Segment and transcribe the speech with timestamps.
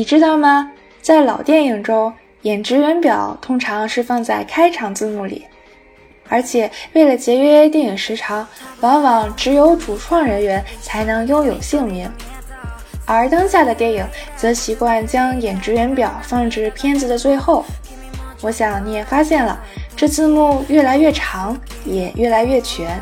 [0.00, 0.72] 你知道吗？
[1.02, 2.10] 在老电影中，
[2.40, 5.44] 演职员表通常是放在开场字幕里，
[6.26, 8.48] 而且为了节约电影时长，
[8.80, 12.10] 往往只有主创人员才能拥有姓名。
[13.04, 14.02] 而当下的电影
[14.36, 17.62] 则习惯将演职员表放置片子的最后。
[18.40, 19.60] 我想你也发现了，
[19.94, 21.54] 这字幕越来越长，
[21.84, 22.98] 也越来越全。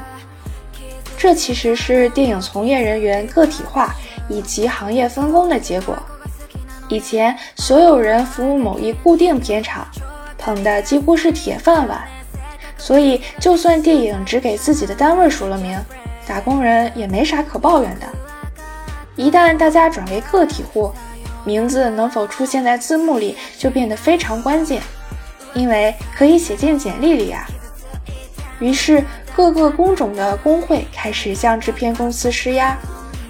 [1.17, 3.95] 这其实是电影从业人员个体化
[4.29, 5.97] 以及行业分工的结果。
[6.89, 9.87] 以前所有人服务某一固定片场，
[10.39, 12.03] 捧的几乎是铁饭碗，
[12.79, 15.79] 所以就算电影只给自己的单位署了名，
[16.27, 18.07] 打工人也没啥可抱怨的。
[19.17, 20.91] 一旦大家转为个体户，
[21.45, 24.81] 名字能否出现在字幕里就变得非常关键，
[25.55, 27.47] 因为可以写进简历里啊。
[28.61, 29.05] 于是
[29.37, 32.77] 各个工种的工会开始向制片公司施压。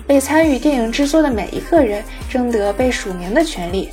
[0.09, 3.89] 为参与电影制作的每一个人争得被署名的权利。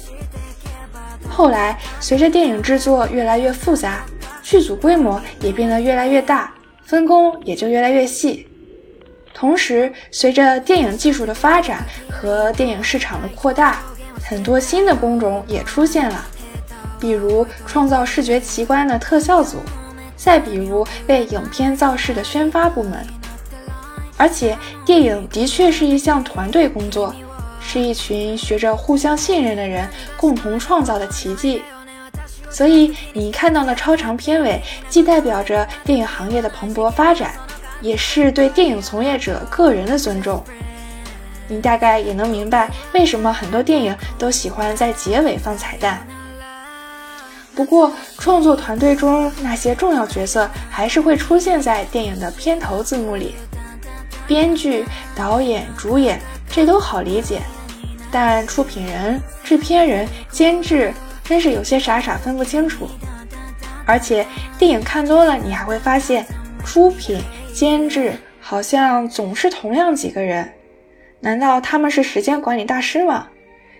[1.28, 4.06] 后来，随着电影制作越来越复杂，
[4.42, 6.54] 剧组规模也变得越来越大，
[6.86, 8.48] 分工也就越来越细。
[9.34, 13.80] 同时，随着电影技术的发展和电影市场的扩大，
[14.24, 16.26] 很多新的工种也出现了，
[17.00, 19.58] 比如创造视觉奇观的特效组，
[20.16, 23.06] 再比如为影片造势的宣发部门。
[24.16, 27.14] 而且，电影的确是一项团队工作，
[27.68, 31.62] 是一群学着互相信任的人共同创造的奇迹。
[32.50, 37.34] 所以，你看到的超长片尾，既代表着电影行业的蓬勃发展，
[37.82, 40.42] 也是对电影从业者个人的尊重。
[41.48, 46.06] 你大概也能明白，为什么很多电影都喜欢在结尾放彩蛋。
[47.54, 53.36] 不过，创作团队中那些重要角色，还是会出现在电影的片头字幕里。
[54.26, 54.84] 编剧、
[55.16, 57.42] 导演、主演，这都好理解，
[58.12, 60.94] 但出品人、制片人、监制，
[61.24, 62.88] 真是有些傻傻分不清楚。
[63.86, 64.26] 而且
[64.58, 66.26] 电影看多了，你还会发现，
[66.66, 67.22] 出品、
[67.54, 70.50] 监制好像总是同样几个人。
[71.20, 73.28] 难道他们是时间管理大师吗？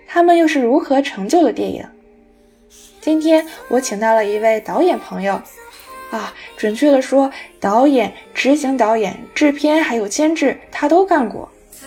[0.08, 1.84] 他们又是如何成就了电影？
[3.02, 5.42] 今天我请到了一位导演朋友。
[6.12, 7.30] 啊，准确的说，
[7.60, 11.50] 导演、执行导演、制片还有监制，他都干过，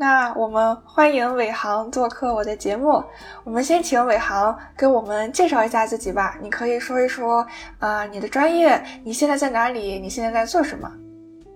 [0.00, 3.02] 那我们欢迎伟航做客我的节目。
[3.42, 6.38] 我们先请伟航给我们介绍一下自己吧。
[6.40, 7.44] 你可以说一说
[7.80, 9.98] 啊，你的专业，你现在在哪里？
[9.98, 10.88] 你现在在做什么？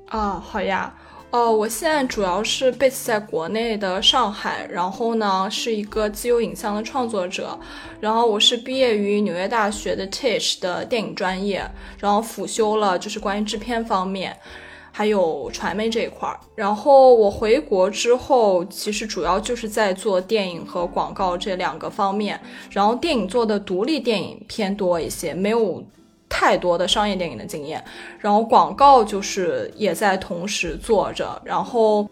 [0.08, 0.92] 啊，好呀。
[1.30, 7.56] 哦，我现在主要是 base 在国内的上海，然后呢是一个自由影像的创作者，
[8.00, 11.64] 然后我是毕业于纽约大学的 Tisch 的电影专业，
[12.00, 14.36] 然后辅修了就是关于制片方面，
[14.92, 16.38] 还有传媒这一块儿。
[16.54, 25.82] 然后我回国之后，其实主要就是在做电影和广告这两个方面，然后电影做的独立电影偏多一些，没有。
[26.34, 27.84] 太多的商业电影的经验，
[28.18, 32.08] 然后广告就是也在同时做着，然后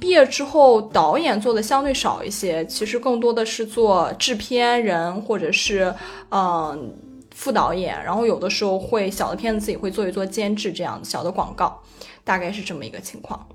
[0.00, 5.94] 毕业之后导演做的相对少一些，其实更多的是做制片人或者是
[6.32, 6.92] 嗯
[7.40, 11.80] 副导演，然后有的时候会小的片子自己会做一做监制这样小的广告，
[12.22, 13.48] 大概是这么一个情况。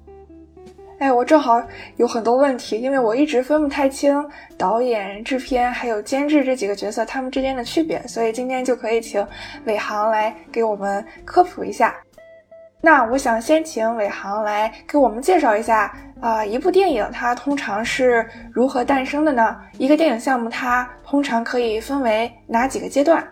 [0.97, 1.61] 哎，我正好
[1.97, 9.23] 有很多问题，因为我一直分不太清导演、制片还有监制这几个角色他们之间的区别，所以今天就可以请
[9.65, 11.93] 伟航来给我们科普一下。
[12.81, 19.55] 那我想先请伟航来给我们介绍一下啊，一部电影它通常是如何诞生的呢？
[19.77, 23.23] 一个电影项目它通常可以分为哪几个阶段？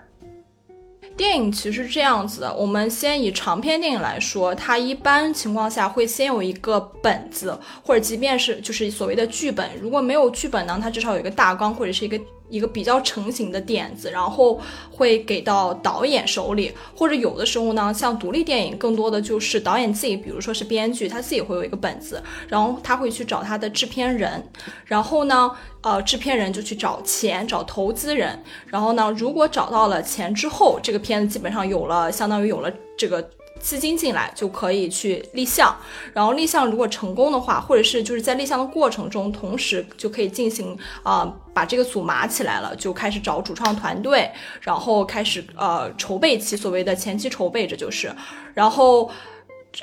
[1.15, 12.19] 电影其实这样子的，我们先以长篇电影来说，它一般情况下会先有一个本子，或者即便是就是所谓的剧本，如果没有剧本呢，它至少有一个大纲或者是一个。
[12.53, 14.61] 一个比较成型的点子，然后
[14.91, 24.47] 会给到导演手里，或者有的时候呢，像独立电影，更多的就是导演自己，比如说是编剧，他自己会有一个本子，然后他会去找他的制片人，
[24.85, 25.49] 然后呢，
[25.81, 33.27] 呃，制片人就去找钱，找投资人，然后呢，如果找到了钱之后，这个片子基本上有了，相当于有了这个。
[33.63, 35.73] 资金进来，就可以去立项。
[36.13, 44.29] 然后立项如果成功的话，或者是就是在立项的过程中，同时就可以进行啊，把这个组码起来了，就开始找主创团队，
[44.59, 48.13] 然后开始呃筹备期，所谓的前期筹备，这就是，
[48.53, 49.09] 然后。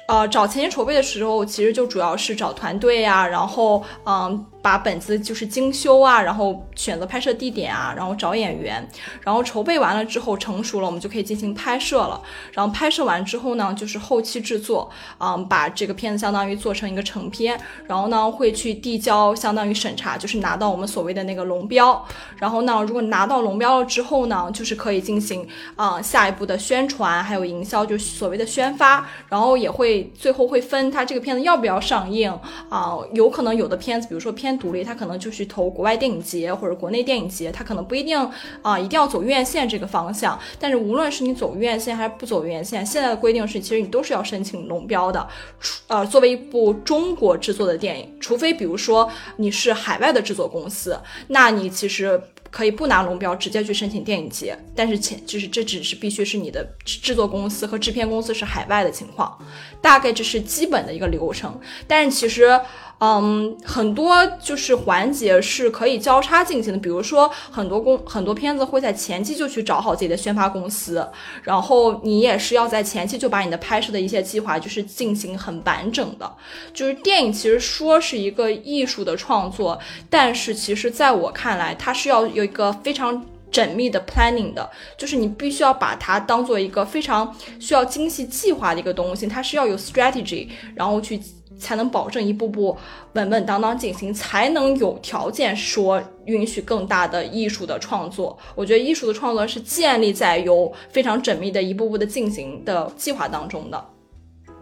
[0.06, 4.46] 呃，找前期筹备的时候，其实就主要是找团队呀，然后嗯。
[4.62, 8.86] 把本子就是精修啊，然后选择拍摄地点啊，然后找演员，
[9.22, 12.20] 然后筹备完了之后成熟了，我们就可以进行拍摄了。
[12.52, 22.06] 然后拍摄完之后呢，就是后期制作，嗯，把这个片子相当于做成一个成片，然后呢会去递交，相当于审查，就是拿到我们所谓的那个龙标。
[22.36, 29.08] 然后呢，如果拿到龙标了之后呢，就是可以进行啊下一步的宣传，还有营销，就是所谓的宣发。
[29.30, 32.30] 然后也会最后会分它这个片子要不要上映
[32.68, 34.49] 啊，有可能有的片子，比如说片。
[34.58, 38.18] 独立，他可能就去投国外电影节或者国内电影节，他可能不一定
[38.62, 40.38] 啊，一定要走院线这个方向。
[40.58, 45.26] 但是无论是你走院线还是不走院线，现在的规定是，其实你都是要申请龙标的。
[45.60, 50.98] 除呃，作为一部中国制作的电影，除非比如说你是海外的制作公司，
[51.28, 52.20] 那你其实
[52.50, 54.58] 可以不拿龙标，直接去申请电影节。
[54.74, 59.38] 但是前就是这只是必须是你的制作公司和制片公司是海外的情况，
[59.80, 61.58] 大概这是基本的一个流程。
[61.86, 62.60] 但是其实。
[63.02, 71.08] 嗯，很多就是环节是可以交叉进行的，比如说很多公很多片子会在前期就去找好自己的宣发公司，
[71.42, 76.30] 然后你也是要在前期就把你的拍摄的一些计划就是进行很完整的。
[76.74, 79.78] 就是电影其实说是一个艺术的创作，
[80.10, 84.68] 但是其实在我看来，它是要有一个非常缜密的 planning 的，
[84.98, 91.18] 就是你必须要把它当做一个非常需要精细计划的一个东西，它是要有 strategy，然后去。
[91.60, 92.76] 才能保证一步步
[93.12, 98.36] 稳稳当当进行，才能有条件说允许更大的艺术的创作。
[98.54, 103.84] 我觉得艺术的创作是建立在有非常缜密的一步步的进行的计划当中的。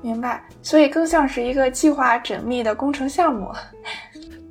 [0.00, 3.50] 明白，所以更像是一个计划缜密的工程项目。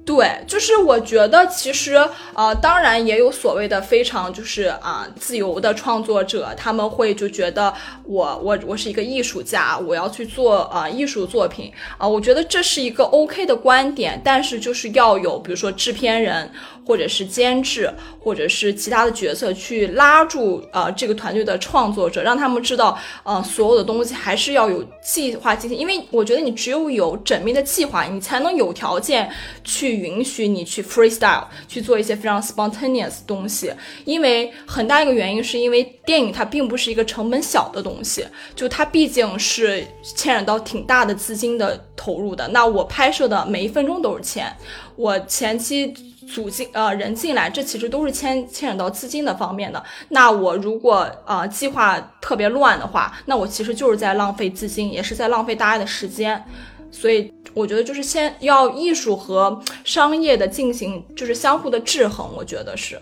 [0.07, 1.95] 对，就是我觉得其实
[2.33, 7.74] 呃，当然也有所谓的非常就是啊自由的创作者，他们会就觉得
[8.06, 16.50] 我我我是一个艺术家，我要去做啊艺术作品啊，我觉得这是一个 OK 的观点，但是就是要有比如说制片人。
[16.88, 29.30] 或者是监制，或者是其他的角色去拉住呃这个团队的创作者，让他们知道，呃所有的东西还是要有计划进行，因为我觉得你只有有缜密的计划，你才能有条件
[29.66, 33.69] 去允许你去 freestyle 去做一些非常 spontaneous 东西。
[34.06, 38.25] 因为很大一个原因是因为电影它并不是一个成本小的东西，
[38.56, 39.86] 就它毕竟是
[40.16, 42.48] 牵扯到挺大的资金的投入的。
[42.48, 44.56] 那我拍摄的每一分钟都是钱，
[44.95, 45.94] 我前期。
[46.27, 49.81] 组进呃人进来，这其实都是牵牵扯到资金的方面的。
[50.09, 56.44] 那我如果呃计划特别乱的话，那我其实就是在浪费资金，也是在浪费大家的时间。
[56.89, 63.00] 所以我觉得就是先要艺术和商业的进行就是相互的制衡，我觉得是。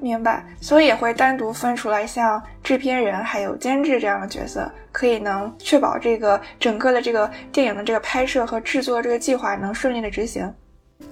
[0.00, 10.52] 明白，所以也会单独分出来，像制片人还有监制这样的角色，可以能确保这个整个的这个电影的这个拍摄和制作这个计划能顺利的执行。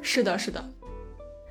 [0.00, 0.64] 是的，是的。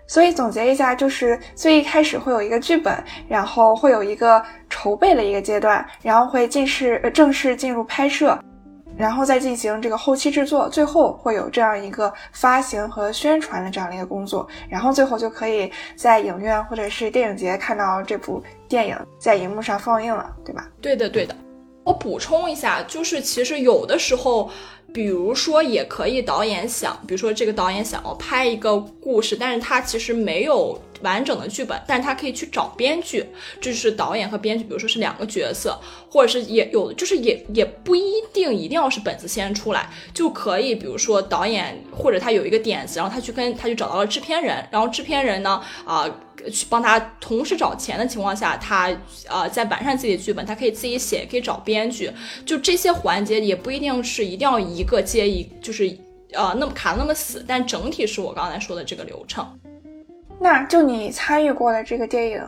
[0.08, 2.96] 所以总结一下，就是最一开始会有一个剧本，
[3.28, 8.40] 然后会有一个筹备的一个阶段，然后会进式呃正式进入拍摄，
[8.98, 20.68] 然后再进行这个后期制作，最后会有这样一个发行和宣传的这样的一个工作，然后最后就可以在影院或者是电影节看到这部电影在荧幕上放映了，对吧？
[20.82, 21.36] 对的，对的。
[21.88, 24.52] 我补充一下，就是其实有的时候。
[24.94, 33.24] 比如说，也可以导演想，比如说这个导演想要拍一个故事，但是他其实没有完整的剧本，但是他可以去找编剧，
[33.60, 35.78] 这是导演和编剧，比如说是两个角色，
[36.10, 46.10] 或者是也有，就是也也不一定一定要是本子先出来，就可以，比如说导演或者他有一个点子，然后他去跟他去找到了制片人，然后制片人呢，啊。
[46.52, 48.90] 去帮他同时找钱的情况下，他
[49.28, 52.12] 呃在完善自己的剧本，他可以自己写，可以找编剧，
[52.46, 55.86] 就这些环节也不一定是一定要一个接一，就是
[56.34, 59.46] 呃那么卡那么死，但整体是我刚才说的这个流程。
[60.40, 62.42] 那就你参与过的这个电影，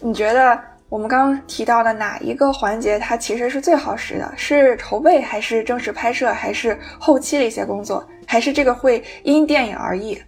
[0.00, 0.58] 你觉得
[0.88, 4.32] 我们刚刚提到的哪一个环节它其实是最耗时的？
[4.36, 10.18] 是筹备，还是正式拍摄，还是后期的一些工作，还是这个会因电影而异？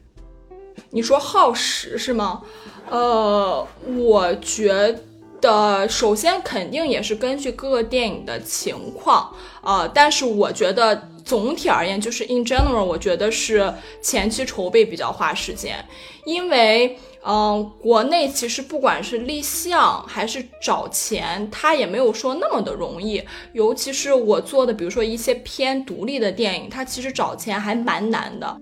[0.93, 2.43] 你说耗时是吗？
[2.91, 4.95] 呃，我觉
[5.41, 13.73] 得首先肯定也是根据各个电影的情况啊，但是我觉得总体而言，就是 in general，我觉得是
[14.03, 15.83] 前期筹备比较花时间，
[16.27, 23.23] 因为嗯，国内其实不管是立项还是找钱，它也没有说那么的容易。
[23.55, 28.61] 尤其是我做的，比如说一些偏独立的电影，它其实找钱还蛮难的。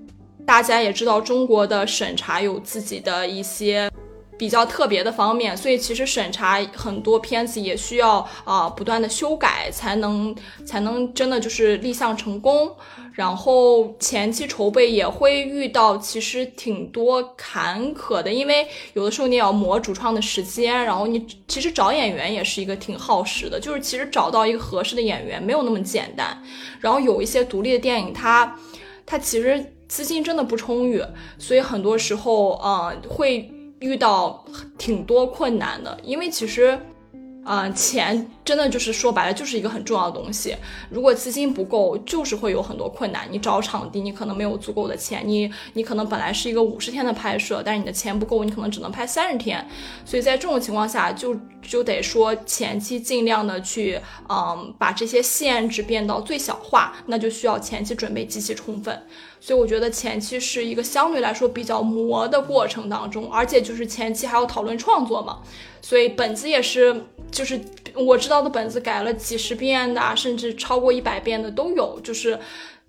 [0.51, 3.89] 大家也知道，中国的审查有自己的一些
[4.37, 10.35] 比较特别的方面，所以其实审查很多片子也需要啊不断的修改，才能
[10.67, 12.69] 才能真的就是立项成功。
[13.13, 26.37] 然后前期筹备也会遇到其实挺多坎坷的，因为有的时候你要磨主创的时间，然后你其实找演员也是一个挺耗时的，就是其实找到一个合适的演员没有那么简单。
[26.81, 28.59] 然后有一些独立的电影，它
[29.07, 31.05] 它其实资金真的不充裕，
[31.39, 34.45] 所以很多时候啊会遇到
[34.79, 36.79] 挺多困难的，因为其实。
[37.43, 40.57] 啊，钱真的就是说白了就是一个很重要的东西。
[40.89, 43.29] 如果资金不够，就是会有很多困难。
[43.31, 45.23] 你找场地，你可能没有足够的钱。
[45.25, 49.65] 你你可能本来是一个五十天的拍摄，但是你的钱不够，你可能只能拍三十天。
[50.05, 56.97] 所以在这种情况下，就就得说前期尽量的去，嗯，把这些限制变到最小化。
[57.07, 59.01] 那就需要前期准备极其充分。
[59.39, 65.39] 所以我觉得前期是一个相对来说比较磨的过程当中，而且就是前期还要讨论创作嘛。
[65.81, 67.59] 所以本子也是，就是
[67.95, 71.99] 我知道的本子改了几十遍的，甚至超过一百遍的都有。
[72.01, 72.39] 就是，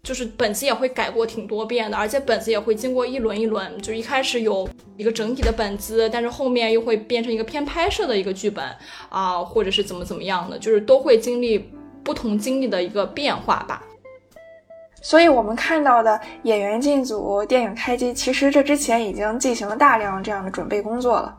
[0.04, 4.68] 就是本子也会改过挺多遍的，而且本子也会经过一轮一轮，就一开始有
[4.98, 8.66] 一个整体的本子，但是后面又会变成一个偏拍摄的一个剧本
[9.10, 11.70] 啊，或者是怎么怎么样的，就是都会经历
[12.04, 13.84] 不同经历的一个变化吧。
[15.04, 21.36] 所以我们看到的演员进组、电影开机，其实这之前已经进行了大量这样的准备工作了。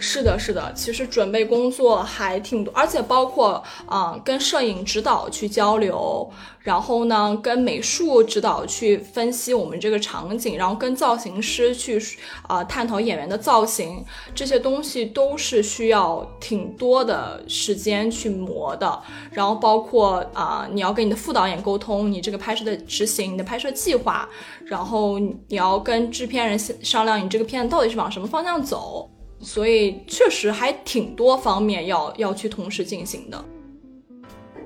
[0.00, 12.00] 是的，是的，其实准备工作还挺多，而且包括啊，跟摄影指导去交流，然后呢，跟美术指导去分析我们这个场景，然后跟造型师去
[12.46, 19.02] 啊探讨演员的造型，这些东西都是需要挺多的时间去磨的。
[19.32, 24.28] 然后包括啊，你要跟你的副导演沟通你这个拍摄的执行，你的拍摄计划，
[24.66, 29.10] 然后你要跟制片人商量你这个片子到底是往什么方向走。
[29.40, 33.44] 所以确实还挺多方面要要去同时进行的。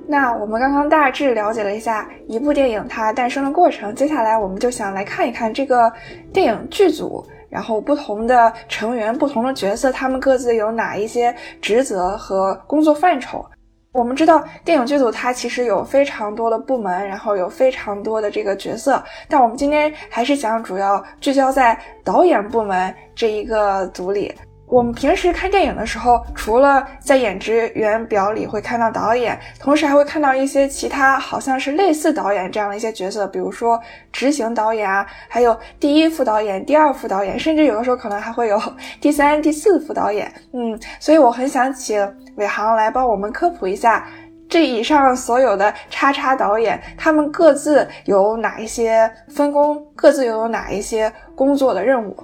[0.08, 5.90] 那我们刚刚大致了解了一下一部电影它诞生的过程，接下来我们就想来看一看这个
[6.32, 13.44] 电影剧组，然后不同的成员、不同的角色，他们各自有哪一些职责和工作范畴。
[13.92, 24.34] 我们知道电影剧组它其实有非常多的部门，然后有非常多的这个角色，但我们今天还是想主要聚焦在导演部门这一个组里。
[24.72, 33.78] 我们平时看电影的时候，除了在演职员表里会看到导演，同时还会看到一些其他好像是类似导演这样的一些角色，比如说
[34.10, 38.58] 执行导演啊，还有第一副导演、第二副导演，甚至有的时候可能还会有
[38.98, 40.32] 第三、第四副导演。
[40.54, 44.08] 嗯，所以我很想请伟航来帮我们科普一下，
[44.48, 52.16] 这以上所有的叉叉导演，他们各自有哪一些分工，各自又有哪一些工作的任务？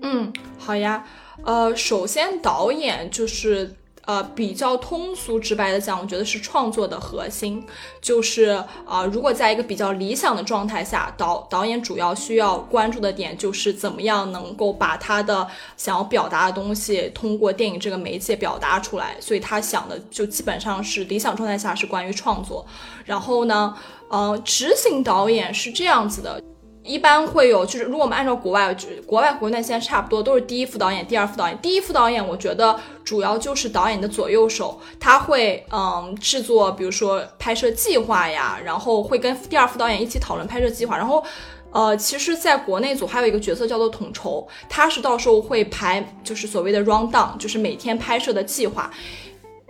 [0.00, 1.04] 嗯，好呀。
[1.44, 7.64] 呃，首先导演就是呃比较通俗直白的讲，我觉得是创作的核心，
[8.02, 22.66] 就是啊，如果在一个比较理想的状态下，导导演主要需要关注的点就是怎么样能够把他的想要表达的东西通过电影这个媒介表达出来，所以他想的就基本上是理想状态下是关于创作，
[23.06, 23.74] 然后呢，
[24.08, 26.42] 呃，执行导演是这样子的。
[26.88, 28.74] 一般会有，就是如果我们按照国外，
[29.06, 31.58] 国外国内现在差不多都是第一副导演、第二副导演。
[31.58, 40.96] 第一副导演，我觉得主要就是导演的左右手，他会嗯制作，比如说拍摄计划呀，然后会跟第二副导演一起讨论拍摄计划。
[40.96, 41.22] 然后，
[41.70, 48.90] 呃，其实在国内组还有一个角色叫做统筹，他是到时候会排，就是所谓的 round down，就是每天拍摄的计划。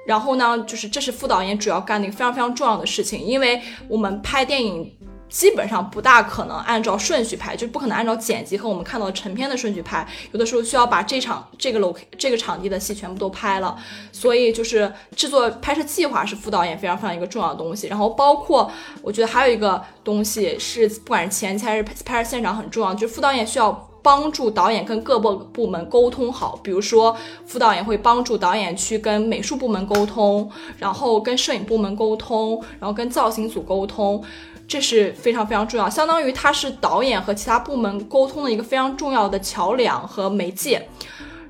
[0.07, 4.95] 然后呢，就是这是副导演主要干的一个非常非常重要的事情，因为我们拍电影。
[5.29, 10.07] 基本上不大可能按照顺序拍，就不可能按照剪辑和我们看到的成片的顺序拍。
[10.33, 13.77] 有的时候需要把这场这个楼这个场地的戏全部都拍了，
[14.13, 17.89] 所以就是制作拍摄计划是副导演非常非常一个重要的东西。
[17.89, 18.71] 然后包括
[19.03, 26.59] 我觉得还有一个东西是，不管是前期还是拍摄现场很重要，就是副导演需要帮助导演跟各部部门沟通好。
[26.63, 34.25] 比如说副导演会帮助导演去跟美术部门沟通，然后跟摄影部门沟通，然后跟造型组沟通。
[34.69, 40.87] 这是非常非常重要，相当于他是导演和其他部门沟通的一个非常重要的桥梁和媒介。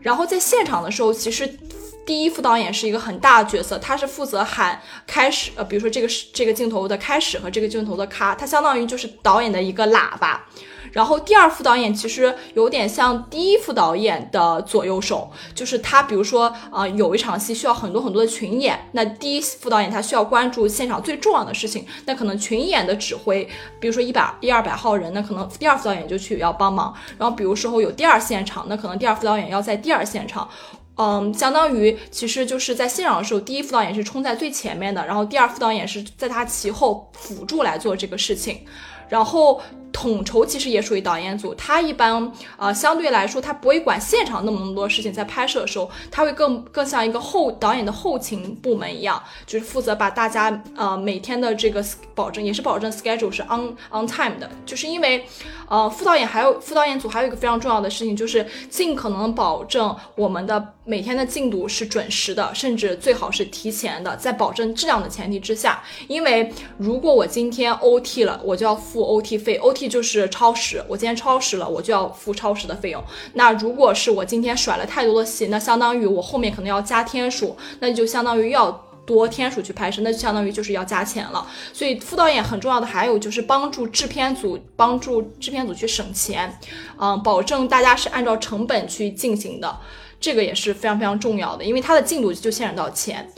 [0.00, 1.58] 然后在现场的时候，其实
[2.06, 10.46] 第一副导演是一个很大的角色，他是负责喊开始，呃，比如说这个是这个镜头的开始和这个镜头的咔，他相当于就是导演的一个喇叭。
[10.92, 23.48] 然后第二副导演其实有点像第一副导演的左右手，就是他，比如说啊，有一场戏需要很多很多的群演，那第一副导演他需要关注现场最重要的事情，那可能群演的指挥，
[23.80, 26.94] 比如说一百一二百号人，那可能第二副导演就去要帮忙。
[27.18, 30.48] 然后比如说有第二现场，那可能第二副导演要在第二现场，
[30.96, 38.60] 嗯，相当于其实就是在现场的时候，第一副导演是冲在最前面的，然后第二副导演是在他其后辅助来做这个事情，
[39.08, 39.60] 然后。
[39.92, 55.26] 统筹其实也属于导演组，他一般呃相对来说他不会管现场那么那么多事情，在拍摄的时候他会更更像一个后导演的后勤部门一样，就是负责把大家呃每天的这个保证也是保证 schedule 是 on on time 的，就是因为
[55.68, 69.77] 呃副导演还有副导演组还有一个非常重要的事情就是尽可能保证我们的每天的进度是准时的，甚至最好是提前的，在保证质量的前提之下，因为如果我今天 OT 了，我就要付 OT 费，OT。
[69.86, 73.04] 就是超时，我今天超时了，我就要付超时的费用。
[73.34, 78.72] 那如果是我今天甩了太多的戏，那相当于我后面可能要加天数，那就相当于要
[79.04, 81.46] 多天数去拍摄，那就相当于就是要加钱了。
[81.72, 86.58] 所以副导演很重要的还有就是帮助制片组，帮助制片组去省钱，
[86.98, 89.78] 嗯，保证大家是按照成本去进行的，
[90.18, 93.30] 这个也是非常非常重要的，因为它的进度就牵扯到钱，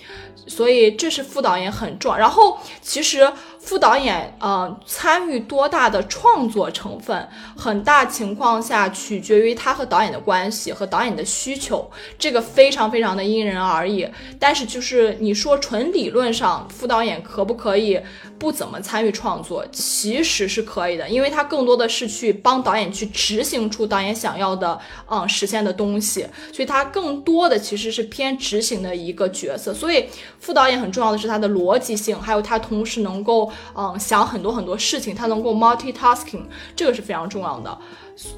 [0.47, 2.19] 所以这是副导演很重要。
[2.19, 3.31] 然后其实。
[3.61, 11.89] 副导演，呃，参与多大的创作成分，很大情况下取决于他和导演的关系和导演的需求，
[12.19, 14.09] 这个非常非常的因人而异。
[14.39, 18.01] 但是就是你说纯理论上，副导演可不可以
[18.39, 19.65] 不怎么参与创作？
[19.71, 29.75] 其实是可以的，因为他更多的是去帮导演去执行出导演想要的，嗯，实现的东西，所以他更多的其实是偏执行的一个角色。
[29.75, 30.07] 所以
[30.41, 36.43] 副导演很重要的是他的逻辑性，还有他同时能够嗯，想很多很多事情，他能够 multitasking，
[36.75, 37.79] 这个是非常重要的。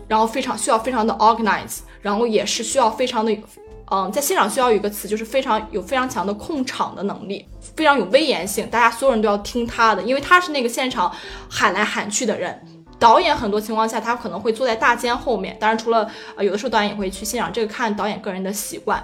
[0.06, 3.36] 然后非常需要非常的 organize，然后也是需要非常的，
[3.90, 11.10] 嗯，在现场需要有一个词，就是非常有非常强的控场的能力，非常有威严性，大家所有人都要听他的，因为他是那个现场
[11.48, 12.64] 喊来喊去的人。
[13.00, 19.02] 导演很多情况下他可能会坐在大间后面，当然除了呃有的时候导演也会去现场，这个看导演个人的习惯。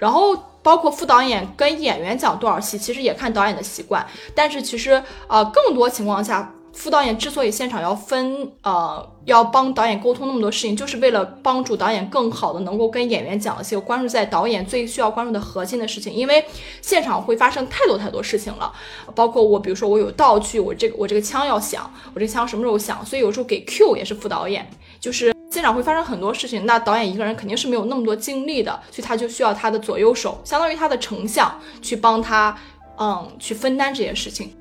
[0.00, 4.04] 然后包括副导演跟演员讲多少戏，其实也看导演的习惯。
[4.34, 16.12] 但是其实呃更多情况下，副导演之所以现场要分呃要帮导演沟通那么多事情，就是为了帮助导演更好的能够跟演员讲一些关注在导演最需要关注的核心的事情。
[16.12, 16.44] 因为
[16.80, 18.72] 现场会发生太多太多事情了，
[19.14, 25.39] 包括我比如说我有道具，我这个我这个枪要响，我这个枪什么时候响，所以有时候给 Q 也是副导演，就是。
[25.50, 32.56] 现场会发生很多事情，那导演一个人肯定是没有那么多精力的，所以他就需要他的左右手，相当于他的成像，去帮他，
[32.98, 34.54] 嗯，去分担这些事情。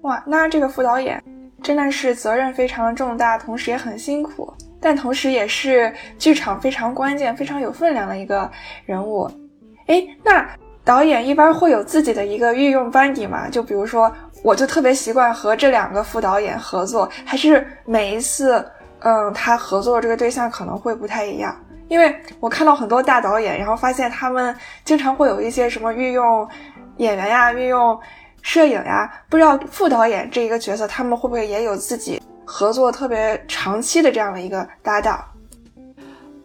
[0.00, 1.22] 哇，那这个副导演
[1.62, 8.50] 真的是责任非常重大，同时也很辛苦，但同时也是剧场非常关键、非常有分量的一个
[8.86, 9.30] 人物。
[9.88, 10.48] 哎，那
[10.82, 13.50] 导演一般会有自己的一个御用班底吗？
[13.50, 14.10] 就比如说，
[14.42, 18.66] 我就特别习惯和这两个副导演合作，还是每一次？
[19.04, 21.54] 嗯，他合作的这个对象可能会不太一样，
[21.88, 26.48] 因为我看到很多大导演，然后发现他们经常会有一些什么运用
[26.96, 28.00] 演员呀、运用
[28.40, 35.22] 摄影呀，不知道副导演这一个角色，他们会不会也有自己合作特别长期的这样的一个搭档？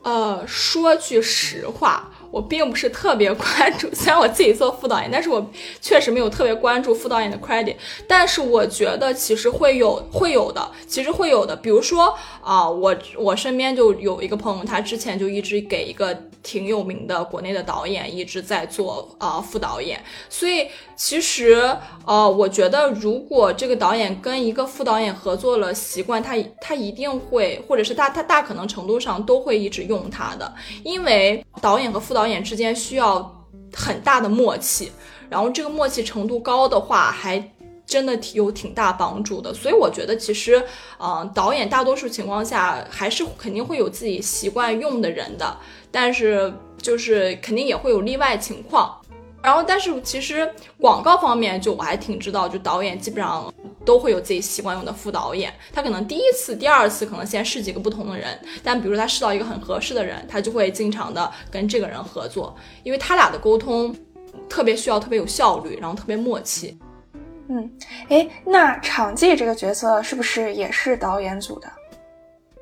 [0.03, 2.03] 呃，说句实话。
[2.31, 5.49] 我并不是特别关注， 虽然我自己做副导演，但是我
[5.81, 7.75] 确实没有特别关注副导演的 credit。
[8.07, 11.55] 但是我觉得其实会有会有的，其实会有的。
[11.55, 21.75] 比如说啊，我我身边就有一个朋友，他之前就一直给一个挺有名的国内的导演一直在做啊副导演，所以其实
[22.05, 30.53] 呃，我觉得如果这个导演跟一个副导演合作了习惯，他他一定会，或者是大他大可能程度上都会一直用他的，
[30.85, 32.29] 因为导演和副导。
[32.29, 34.91] 演之间需要很大的默契，
[35.31, 37.43] 然后这个默契程度高的话，还
[37.87, 39.51] 真的挺有挺大帮助的。
[39.51, 40.63] 所以我觉得，其实，
[40.99, 45.57] 嗯，导演大多数情况下还是肯定会有自己习惯用的人的，
[45.91, 48.95] 但是就是肯定也会有例外情况。
[49.41, 53.51] 然后，但是其实广告方面，就我还挺知道，就导演基本上
[53.85, 55.53] 都会有自己习惯用的副导演。
[55.71, 63.95] 他可能第一次、第二次可能先试几个不同的人，但比如他试到一个很合适的人，他就会经常的跟这个人合作，因为他俩的沟通
[64.49, 66.77] 特别需要特别有效率，然后特别默契。
[67.47, 67.71] 嗯，
[68.09, 71.71] 哎，那场记这个角色是不是也是导演组的？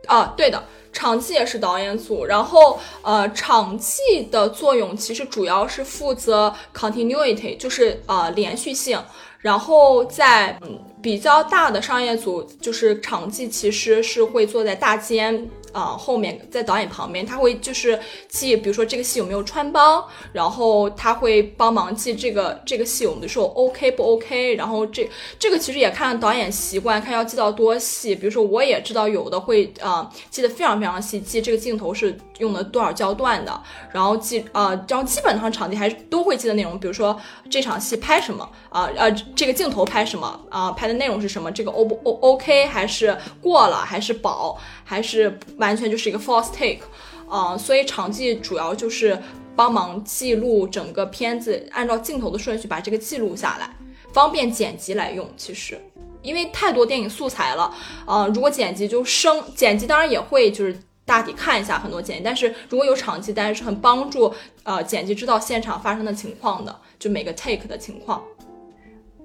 [0.05, 0.63] 啊，对的。
[0.97, 8.99] 场记也是导演组，然后呃，场记的作用其实主要是负责 continuity，就是呃连续性。
[9.39, 15.47] 然后在嗯比较大的商业组，就是场记其实是会坐在大间。
[15.71, 28.15] 啊，后面在导演旁边，他会就是记，比如说这个戏有没有穿帮，然后他会帮忙记这个这个戏我们的时候 OK 不 OK，然后这这个其实也看导演习惯，看要记到多细。
[28.15, 44.57] 比如说我也知道有的会啊记得非常非常细，记这个镜头是用了多少焦段的，然后记啊，然后基本上场地还是都会记的内容，比如说这场戏拍什么啊，呃这个镜头拍什么啊，拍的内容是什么，这个 O 不 O OK 还是过了还是保
[44.89, 46.79] 还是完全就是一个 false take，
[47.27, 49.21] 啊，所以场记主要就是
[49.53, 53.69] 帮忙记录整个片子，按照镜头的顺序把这个记录下来，
[54.13, 55.27] 方便剪辑来用。
[55.35, 55.77] 其实，
[56.21, 57.69] 因为太多电影素材了，
[58.05, 68.23] 啊，如果剪辑就生剪辑，当然也会就是大体看一下很多剪辑，但是如果有场记，当然是很帮助呃剪辑知道现场发生的情况的，就每个 take 的情况。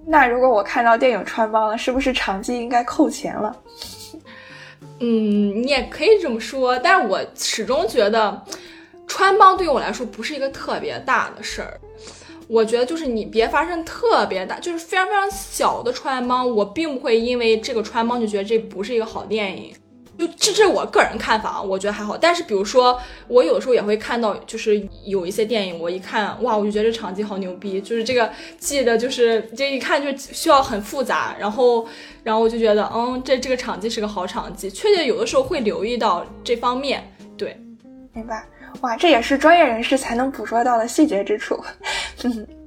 [0.04, 3.56] 那如果我看到电影穿帮了，是不是场记应该扣钱了？
[5.00, 8.42] 嗯，你也可以这么说，但是我始终觉得
[9.06, 11.80] 穿帮对于我来说不是一个特别大的事儿。
[12.48, 19.74] 我觉得就是你别发生特别大，就是非常非常小的穿帮，我并不会因为这个穿帮就觉得这不是一个好电影。
[20.18, 22.16] 就这这是我个人看法啊，我觉得还好。
[22.16, 31.86] 但是比如说，我有的时候也会看到，就是有一些电影，我一看哇，我就觉得这场景好牛逼，就是这个记得就是这一看就需要很复杂，然后
[32.22, 37.02] 然后我就觉得嗯，这这个场景是个好场景，确实有的时候会留意到这方面。
[37.36, 37.56] 对，
[38.12, 38.44] 明白。
[38.80, 41.62] 哇，这也是专业人士才能捕捉到的细节之处。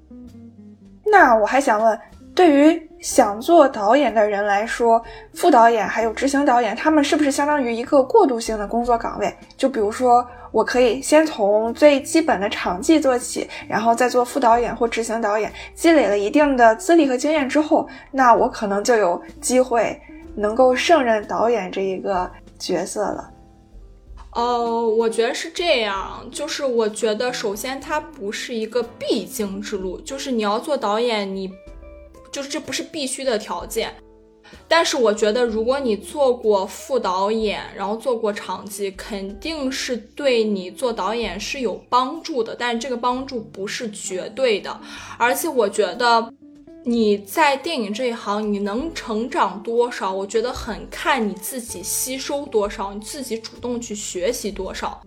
[1.06, 2.00] 那我还想问。
[2.36, 5.02] 对于想做导演的人来说，
[5.34, 9.34] 副导演还有执行导演，他们是不是相当于一个过渡性的工作岗位？
[9.56, 19.98] 就比如说，我可以先从最基本的场记做起，然后再做副导演或执行导演，积累了一定的资历和经验之后，那我可能就有机会
[20.36, 23.32] 能够胜任导演这一个角色了。
[24.34, 31.50] 哦，我觉得是这样，就是我觉得首先它不是一个必经之路，就是你要做导演，你。
[32.36, 33.96] 就是这不是必须的条件，
[34.68, 42.54] 但是我觉得如果你做过副导演，然后做过场记，肯定是对你做导演是有帮助的。
[42.54, 44.78] 但是这个帮助不是绝对的，
[45.18, 46.30] 而且我觉得
[46.84, 55.02] 你在电影这一行你能成长多少，我觉得很看你自己吸收多少，你自己主动去学习多少。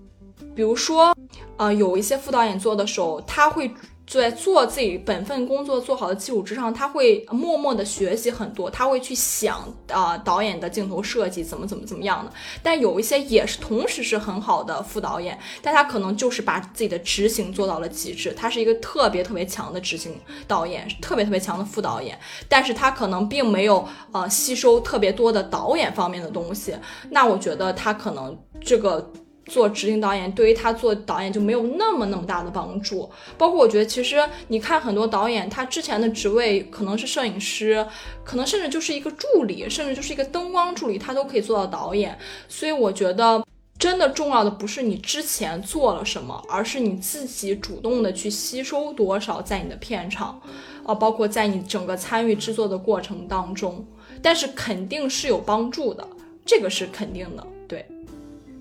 [0.55, 1.15] 比如说，
[1.59, 3.71] 呃，有一些副导演做的时候，他会。
[4.09, 12.33] 在做自己本分工作做好的基础之上，他会默默的学习很多，他会去想啊导演的镜头设计怎么怎么怎么样的。
[12.63, 22.19] 但有一些也是同时是很好的副导演，但他可能就是把自己的执行做到了极致，他是一个特别特别强的执行导演，特别特别强的副导演，
[22.49, 26.75] 但是他可能并没有呃吸收特别多的导演方面的东西。
[27.11, 29.13] 那我觉得他可能这个。
[29.49, 33.11] 做执行导演对于他做导演就没有那么那么大的帮助。
[33.37, 37.85] 包括我觉得，其实你看很多导演，他之前的职位可能是摄影师，
[38.23, 42.17] 可能甚至就是一个助理，甚至就是一个灯光助理，他都可以做到导演。
[42.49, 43.43] 所以我觉得，
[43.79, 50.41] 真的重要的不是你之前做了什么，而是你自己主动的去吸收多少在你的片场，
[50.85, 53.85] 啊，包括在你整个参与制作的过程当中。
[54.21, 56.05] 但是肯定是有帮助的，
[56.45, 57.47] 这个是肯定的，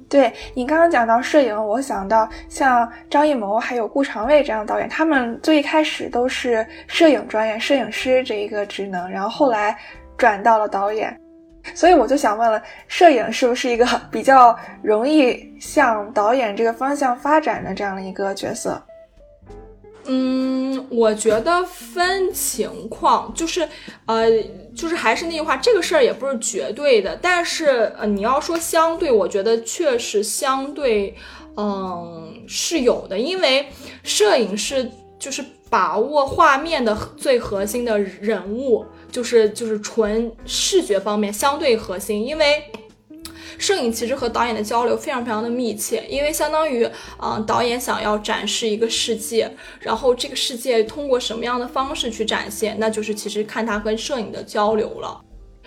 [0.10, 0.32] 对。
[0.54, 9.78] 你刚刚讲到摄影，我想到像张艺谋还有顾长卫这样的导演，他们最一开始都是摄影专业，摄影师这一个职能，然后后来
[10.18, 11.16] 转到了导演，
[11.74, 18.82] 所以我就想问了，摄影是不是一个 比较容易向导演这个方向发展的这样的一个角色？
[20.08, 23.68] 嗯，我觉得分情况，就是，
[24.06, 24.28] 呃，
[24.76, 27.18] 就是还是那句话，这个事儿也不是绝对的。
[27.22, 31.16] 但是，呃，你要说相对，我觉得确实相对，
[31.56, 33.20] 嗯，是有的。
[33.20, 33.68] 因为
[34.04, 34.90] 摄影是
[35.20, 42.64] 就是把握画面的最核心的人物，就是就是纯视觉方面相对核心，因为。
[43.58, 46.88] 摄影其实和导演的交流非常非常的密切，因为相当于，
[47.22, 55.20] 嗯，导演想要展示一个世界，然后这个世界通过什么样的方式去展现，那就是其实看他跟摄影的交流了。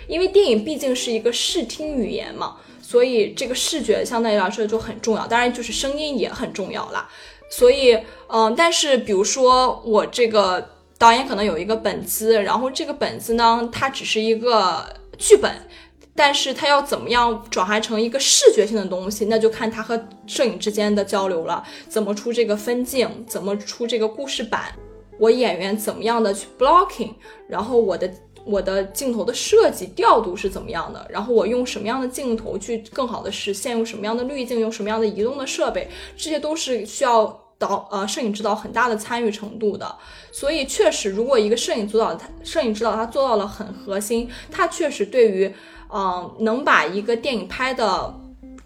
[0.07, 7.09] 因为电影毕竟是一个视听语言嘛，所以这个视觉相对来说就很重要，当然就是声音也很重要啦。
[7.51, 7.99] 所以，
[8.29, 14.85] 嗯，但是比如说我这个导演可能有一个本子，然后这个本子呢，它只是一个
[15.19, 15.53] 剧本。
[16.15, 24.75] 但是他要怎么样转化成一个视觉性的东西，那就看他和摄影之间的交流了，怎么出这个分镜，怎么出这个故事板，
[25.19, 27.15] 我演员怎么样的去 blocking，
[27.49, 28.11] 然后我的。
[28.47, 31.07] 我的镜头的设计调度是怎么样的？
[31.11, 33.77] 然后我用什么样的镜头去更好的实现？
[33.77, 34.59] 用什么样的滤镜？
[34.59, 35.87] 用什么样的移动的设备？
[36.17, 37.27] 这些都是需要
[37.59, 39.95] 导呃摄影指导很大的参与程度的。
[40.33, 45.55] 所以确实，如果一个摄影指导他摄影指导他做到了很核心，他确实对于
[45.93, 48.15] 嗯能把一个电影拍的。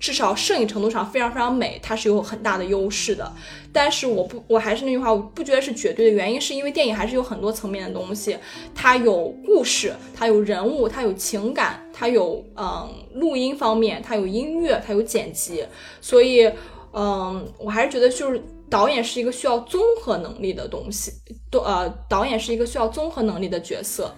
[0.01, 3.33] 至少摄影程度上非常非常美，它是有很大的优势的。
[3.73, 8.37] 但是我不，我还是那句话，我不觉得是绝对的原因，是因为电影还是有很多层面的东西，
[8.75, 15.65] 它有故事，它有人物，它有情感，它有嗯录音方面，它有音乐，它有剪辑。
[16.03, 16.53] 所以
[16.93, 21.13] 嗯，我还是觉得就是导演是一个需要综合能力的东西，
[21.51, 24.15] 都呃，导演是一个需要综合能力的角色。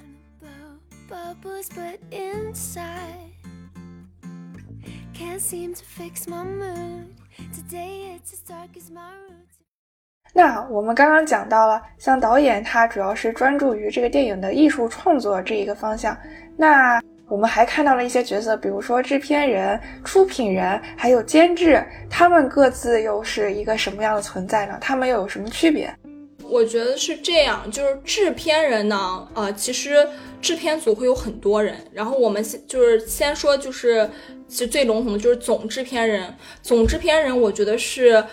[10.33, 16.16] 那我们刚刚讲到了，像导演他主要是专注于这个电影的艺术创作这一个方向。
[16.57, 24.77] 那我们还看到了一些角色，比如说制片人、出品人，还有监制，他们各自又是一个什么样的存在呢？
[24.81, 25.95] 他们又有什么区别？
[26.49, 30.09] 我觉得是这样，就是制片人呢，呃，其实
[30.40, 34.11] 制片组会有很多人，然后我们先就是先说，就是
[34.49, 36.35] 其实最笼统的就是总制片人。
[36.62, 38.25] 总制片人，我觉得是，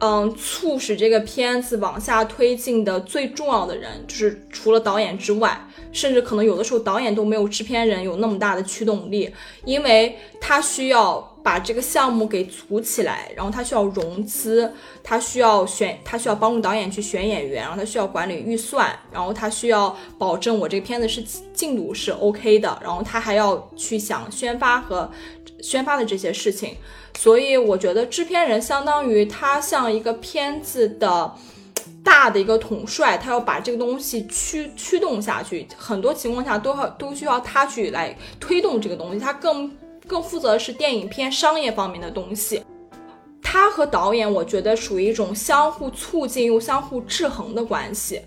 [0.00, 5.68] 嗯，促使这个片子往下推进的最重要的人，就是除了导演之外。
[5.92, 9.30] 甚至可能有的时候导演都没有制片人有那么大的驱动力，
[9.66, 25.10] 因为他需要把这个项目给组起来，然后他需要融资，他需要选，他需要帮助导演去选演员，然后他需要管理预算，然后他需要保证我这个片子是进度是 OK 的，然后他还要去想宣发和
[25.60, 26.76] 宣发的这些事情，
[27.18, 31.34] 所以我觉得制片人相当于他像一个片子的。
[32.04, 39.20] 大的一个统帅，他要把这个东西驱驱动下去，很多情况下都要都需要他去来推动这个东西。
[39.20, 39.70] 他更
[40.12, 42.62] 更负责的是电影片商业方面的东西。
[43.42, 48.20] 他和导演，我觉得属于一种相互促进又相互制衡的关系。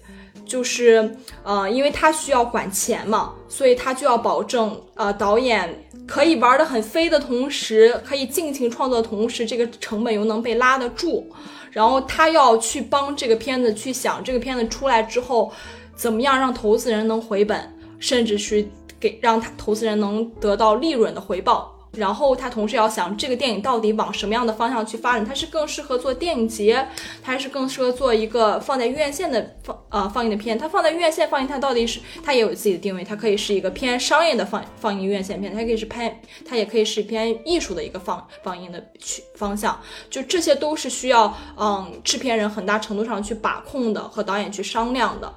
[0.45, 11.27] 就是呃，因为他需要管钱嘛，所以他就要保证呃，导演可以玩的很飞的同时，可以尽情创作的同时，这个成本又能被拉得住。
[11.71, 15.51] 然后他要去帮这个片子去想，这个片子出来之后，
[15.95, 18.67] 怎么样让投资人能回本，甚至是
[18.99, 21.74] 给让他投资人能得到利润的回报。
[21.97, 26.87] 然后他同时要想这个电影到底往什么样的方向去发展，它是更适合做电影节，
[27.21, 30.57] 还是更适合做一个放在院线的放呃放映的片？
[30.57, 39.79] 它放在院线放映，它到底是它也有自己的定位，它可以是一个偏商业的放放映院线片，它可以是拍，它也可以是偏艺术的一个放放映的去方向。
[40.09, 45.33] 就这些都是需要嗯制片人很大程度上去把控的，和导演去商量的。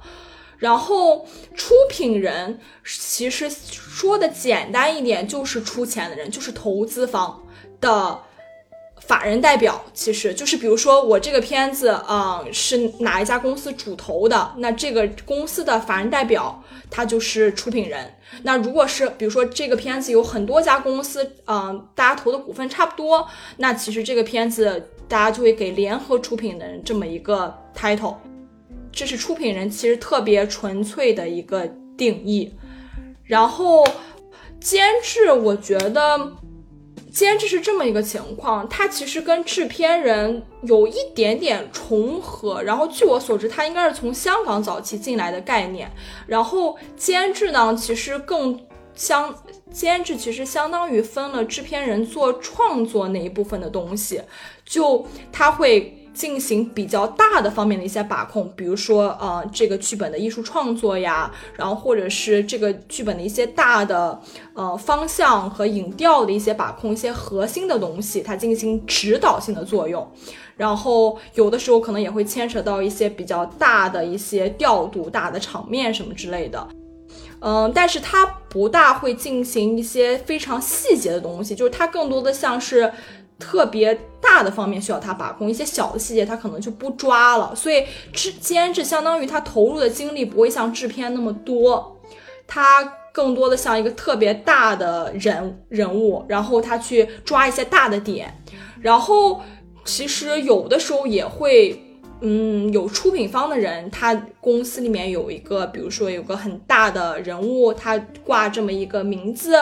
[0.59, 7.41] 然后出品人其实说的简单一点，就是出钱的人，就是投资方
[7.81, 8.19] 的
[8.99, 9.83] 法人代表。
[9.93, 18.13] 其实就是比如说我这个片子，嗯，是哪一家公司主投的，那这个公司的法人代表他就是出品人。
[18.43, 28.15] 那如果是比如说这个片子有很多家公司，嗯，大家投的股份差不多，那其实这个片子大家就会给联合出品人这么一个 title。
[28.99, 31.65] 这是出品人其实特别纯粹的一个
[31.97, 32.53] 定义，
[33.23, 33.87] 然后
[34.59, 36.33] 监制，我觉得
[37.09, 42.61] 监制是这么一个情况，它其实跟制片人有一点点重合。
[42.61, 45.89] 然后据我所知，它应该是从香港早期进来的概念。
[46.27, 48.59] 然后监制呢，其实更
[48.95, 49.33] 相
[49.71, 54.21] 监制其实相当于分了制片人做创作那一部分的东西，
[54.65, 55.95] 就他会。
[56.19, 64.19] 进行比较大的方面的一些把控，比如说，呃，这个剧本的艺术创作呀，然后或者是这个剧本的一些大的
[64.53, 70.05] 呃方向和影调的一些把控，一些核心的东西，它进行指导性的作用。
[70.57, 76.67] 然后有的时候可能也会牵扯到一些比较大的一些调度、大的场面什么之类的。
[77.39, 82.91] 嗯，但是它不大会进行一些非常细节的东西，就是它更多的像是。
[83.39, 91.99] 特别大的方面需要他把控，一些小的细节他可能就不抓了，所以制监制相当于他投入的精力不会像制片那么多，
[92.45, 98.43] 他更多的像一个特别大的人人物，然后他去抓一些大的点，
[98.81, 99.41] 然后
[99.85, 101.88] 其实有的时候也会
[102.21, 109.55] 嗯，有出品方的人，他公司里面有一个，比如说有个很大的人物，他挂这么一个名字，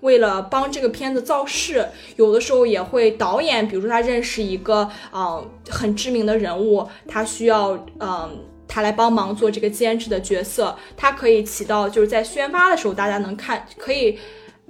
[0.00, 14.18] 为了帮这个片子造势，有的时候也会导演，比如说他认识一个啊很知名的人物，他需要嗯他来帮忙做这个监制的角色，他可以起到就是在宣发的时候大家能看，可以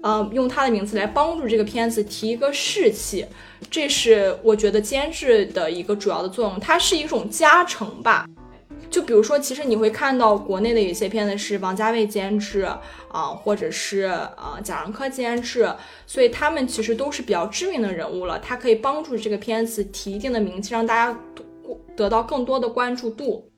[0.02, 3.26] 呃用他的名字来帮助这个片子提一个士气。
[3.70, 8.26] 这是我觉得监制的一个主要的作用，它是一种加成吧。
[8.88, 12.62] 就比如说，其实你会看到国内的有些片子是王家卫监制
[13.08, 14.04] 啊，或者是
[14.36, 15.72] 呃贾樟柯监制，
[16.06, 21.16] 所以他们其实都是比较知名的人物了，他可以帮助这个片子提一定的名气，让大家
[21.94, 23.49] 得到更多的关注度。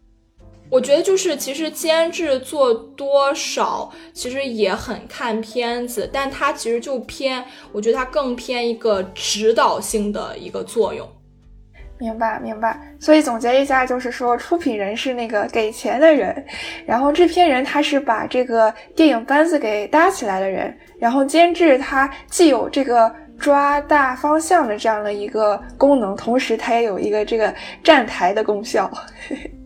[0.72, 11.06] 我觉得就是，其实监制做多少，其实也很看片子，但它其实就偏，我觉得它更偏一个指导性的一个作用。
[11.98, 12.80] 明白，明白。
[12.98, 16.42] 所以总结一下，就是说，出品人是那个给钱的人，
[16.86, 27.54] 然后制片人他是把这个电影班子给搭起来的人，然后监制他既有这个抓大方向的这样的一个功能，同时他也有一个这个
[27.84, 28.90] 站台的功效。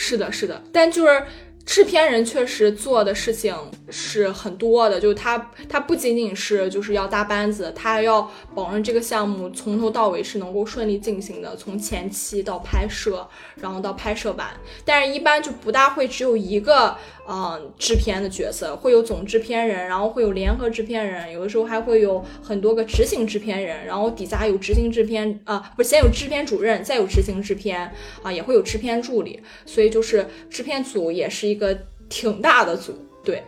[0.00, 1.24] 是的，是的，但就是
[1.66, 3.52] 制片人确实做的事情
[3.90, 14.48] 是很多的，就是他他不仅仅是就是要搭班子，他还要保证这个项目从头到尾是能够顺利进行的，从前期到拍摄，然后到拍摄完，
[14.84, 16.96] 但是一般就不大会只有一个。
[17.30, 33.42] 嗯，制片的角色会有总制片人，然后会有联合制片人，有的时候还会有很多个执行制片人，然后底下有执行制片啊，不是先有制片主任，再有执行制片啊，也会有制片助理，所以就是制片组也是一个挺大的组，对。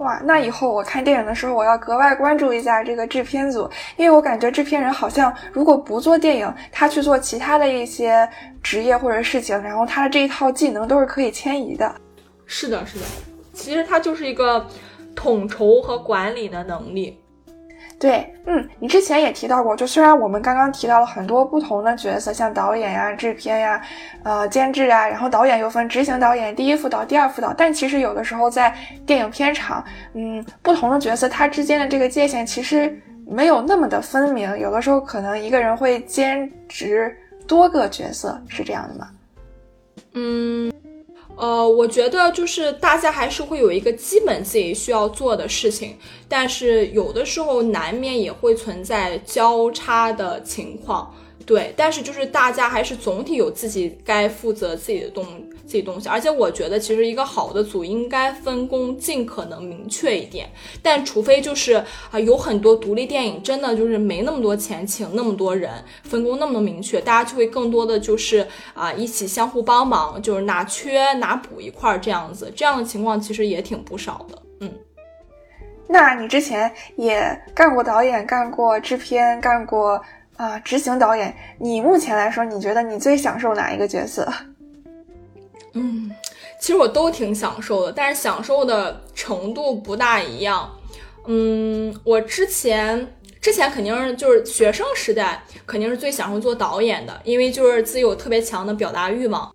[0.00, 8.28] 哇，那以后我看电影的时候，我要格外关注一下这个制片组，因为我感觉制片人好像如果不做电影，他去做其他的一些
[8.62, 11.92] 职业或者事情，然后他的这一套技能都是可以迁移的。
[12.48, 13.04] 是的，是的，
[13.52, 14.66] 其实它就是一个
[15.14, 17.16] 统筹和管理的能力。
[18.00, 23.82] 对，嗯，你之前也提到过，就虽然我们刚刚提到了很多不同的角色，像导演呀、制片呀、
[24.22, 28.72] 呃、监制啊，然后导演又分执行导演、第一副导、第二副导，但其实有的时候在
[29.04, 29.84] 电影片场，
[30.14, 37.14] 嗯，不同的角色它之间的这个界限其实没有那么的分明，有的时候可能一个人会兼职
[37.48, 39.08] 多个角色，是这样的吗？
[40.12, 40.72] 嗯。
[41.38, 45.96] 呃，我觉得就是大家还是会有一个基本自己需要做的事情，
[46.28, 51.14] 但是有的时候难免也会存在交叉的情况。
[51.48, 55.24] 对，但是就是大家还是总体有自己该负责自己的东
[55.64, 60.46] 自己东西，而且我觉得其实一个好的组应该分工尽可能明确一点，
[60.82, 74.42] 但除非就是啊有很多独立电影真的就是没那么多钱请那么多人，分工那么明确，大家就会更多的就是啊一起相互帮忙，就是哪缺哪补一块这样子，这样的情况其实也挺不少的。
[74.60, 74.70] 嗯，
[75.88, 79.98] 那你之前也干过导演，干过制片，干过。
[80.38, 84.24] 啊，执行导演，你目前来说，你觉得你最享受哪一个角色？
[85.74, 86.08] 嗯，
[86.60, 90.70] 其实我都挺享受的，但是享受的程度不大一样。
[91.26, 93.04] 嗯，我之前
[93.40, 99.52] 之前肯定是就是学生时代肯定是最享受做导演的，因为就是自己有特别强的表达欲望。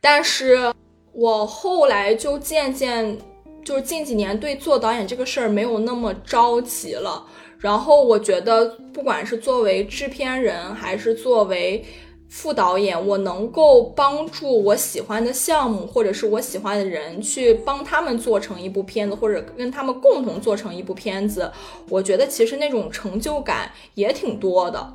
[0.00, 0.74] 但是
[1.12, 3.16] 我后来就渐渐
[3.64, 7.24] 就是近几年对做导演这个事儿没有那么着急了。
[7.58, 11.84] 然后我觉得，不管是作为制片人还是作为
[12.28, 21.50] 副导演，我能够帮助我喜欢的项目或者是我喜欢的人，去帮他们做成一部片子，或者跟他们共同做成一部片子。
[21.88, 24.94] 我觉得其实那种成就感也挺多的。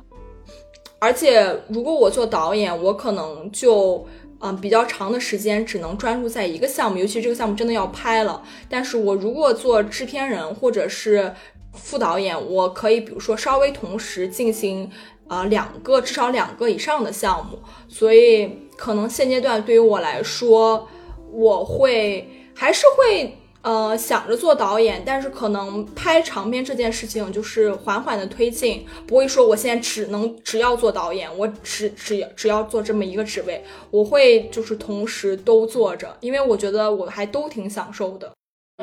[0.98, 4.06] 而且如果我做导演，我可能就
[4.38, 8.40] 嗯比较长的时间只能专注在一个项目，尤其这个项目真的要拍了。
[8.68, 11.32] 但是我如果做制片人或者是
[11.74, 14.90] 副导演，我可以比如说稍微同时进行，
[15.28, 17.58] 呃，两个至少两个以上的项目，
[17.88, 20.86] 所以可能现阶段对于我来说，
[21.30, 38.30] 我会还是会呃想着做导演，但是可能拍长片这件事情就是缓缓的推进，不会说我现在只能只要做导演，我只只只要做这么一个职位，我会就是同时都做着，因为我觉得我还都挺享受的。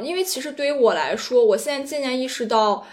[0.04, 2.86] 因为其实对于我来说，我现在渐渐意识到，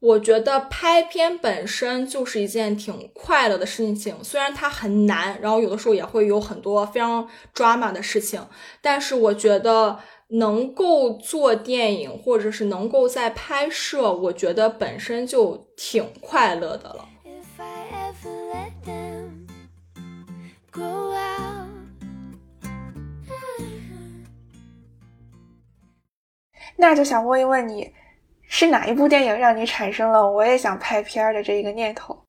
[0.00, 4.16] 我觉得拍片本身就是一件挺快乐的事情。
[4.22, 8.40] 虽然它很难，然后有的时候也会有很多非常 drama 的事情，
[8.80, 17.09] 但是我觉得能够做电影，或者是能够在拍摄，我觉得本身就挺快乐的了。
[26.80, 27.92] 那就想问一问你，
[28.48, 32.24] 是哪一部电影让你产生了我也想拍片儿的这一个念头？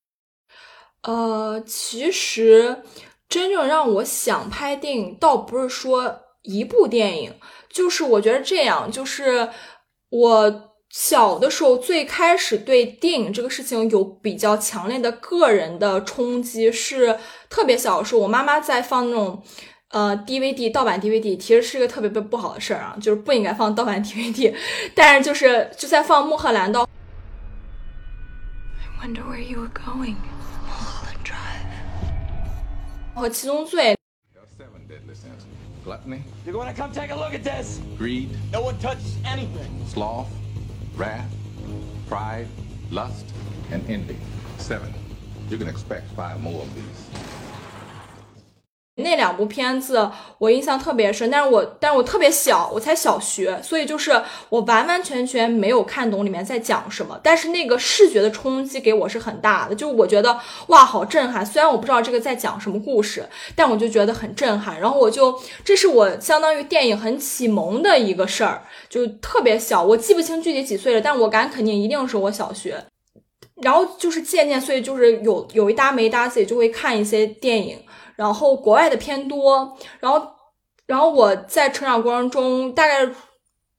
[1.03, 2.83] 呃，其实
[3.29, 7.33] 真正让我想拍电影，倒不是说一部电影，
[7.69, 9.49] 就是我觉得这样，就是
[10.09, 17.17] 我小的时候最开始对电影这个事情有比较强烈的个人的冲击，是
[17.49, 19.41] 特别小的时候，我妈妈在放那种
[19.91, 24.53] 呃 DVD 盗版 DVD，其实是一个特别不不好的事儿啊，就是不应该放盗版 DVD，
[24.95, 26.83] 但是就是就在放《穆赫兰道》。
[29.01, 30.15] I wonder where you were going.
[30.67, 31.65] Mulholland Drive.
[33.15, 33.95] 和七宗罪
[35.83, 37.79] gluttony, You're gonna come take a look at this?
[37.97, 39.83] greed, No one touches anything.
[39.91, 40.27] sloth,
[40.95, 41.25] wrath,
[42.07, 42.45] pride,
[42.91, 43.25] lust,
[43.71, 44.15] and envy.
[44.59, 44.93] Seven.
[45.49, 47.30] You can expect five more of these.
[49.01, 57.19] 那两部片子我印象特别深，但是我但是我特别小，我才小学，所以就是我完完全全没有看懂里面在讲什么。
[57.21, 61.45] 但是那个视觉的冲击给我是很大的，就我觉得哇，好震撼！
[61.45, 64.79] 虽然我不知道这个在讲什么故事，但我就觉得很震撼。
[64.79, 72.83] 然后我就这是我相当于电影很启蒙的一个事儿，就特别小，我记不清具体几岁了，但我敢肯定一定是我小学。
[73.61, 77.77] 然后就是渐渐，所以就是有有一搭没一搭，自己就会看一些电影，
[78.15, 80.31] 然后国外的偏多，然后
[80.85, 83.09] 然后我在成长过程中大概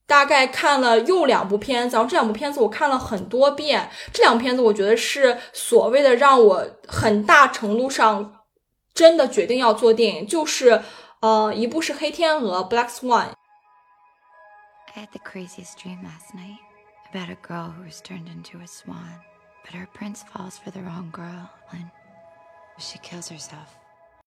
[0.06, 8.40] 大概看了又两部片子，然后这两部片子我看了很多遍，这两部片子我觉得是所谓的让我很大程度上
[8.94, 10.82] 真的决定要做电影，就是
[11.20, 16.58] 呃一部是《黑天鹅》（Black Swan），I had the craziest dream last night
[17.10, 19.20] about a girl who was turned into a swan.
[19.64, 21.90] But her prince falls for the wrong girl and
[22.78, 23.78] she kills herself.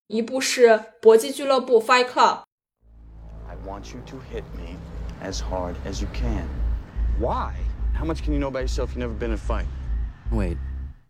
[0.08, 0.68] 一部是
[1.02, 2.42] 《搏击俱乐部》（Fight Club）。
[3.48, 4.78] I want you to hit me
[5.24, 6.46] as hard as you can.
[7.20, 7.54] Why?
[7.98, 8.90] How much can you know about yourself?
[8.96, 9.66] You've never been in a fight.
[10.32, 10.58] Wait,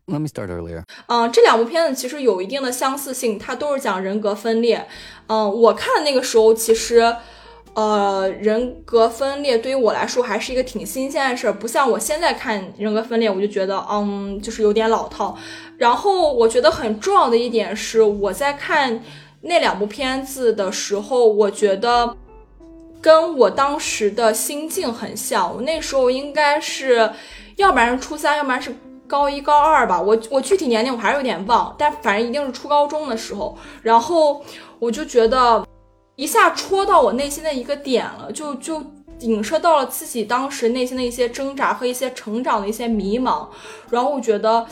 [0.07, 0.83] let me start earlier.
[1.07, 4.87] 嗯，这两部片子其实有一定的相似性，它都是讲人格分裂。
[5.27, 7.17] 嗯，我看的那个时候，其实，
[7.75, 15.37] 呃，人格分裂对于我来说还是一个挺新鲜的事儿，不像我现在看人格分裂，我就觉得，嗯，就是有点老套。
[15.77, 19.03] 然后我觉得很重要的一点是，我在看
[19.41, 22.15] 那两部片子的时候，我觉得
[23.01, 25.53] 跟我当时的心境很像。
[25.53, 27.11] 我那时候应该是，
[27.57, 28.73] 要不然是初三，要不然是
[29.05, 30.01] 高一、高二吧。
[30.01, 33.57] 我我具体年龄我还是有点忘，但反正一定是初高中的时候。
[33.83, 34.41] 然后
[34.79, 35.67] 我就觉得
[36.15, 38.83] 一下戳到我内心的一个点了，就就
[39.19, 43.47] 影射到了自己当时内心的一些挣扎和一些成长的一些迷茫。
[43.89, 44.65] 然后我觉得，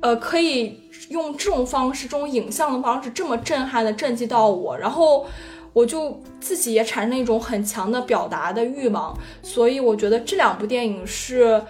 [0.00, 0.80] 呃，可以
[1.10, 4.76] 用这种方式，这种影像的方式，这么震撼的震击到我。
[4.76, 5.26] 然后。
[5.74, 11.60] 我就自己也产生一种很强的表达的欲望，所以我觉得这两部电影是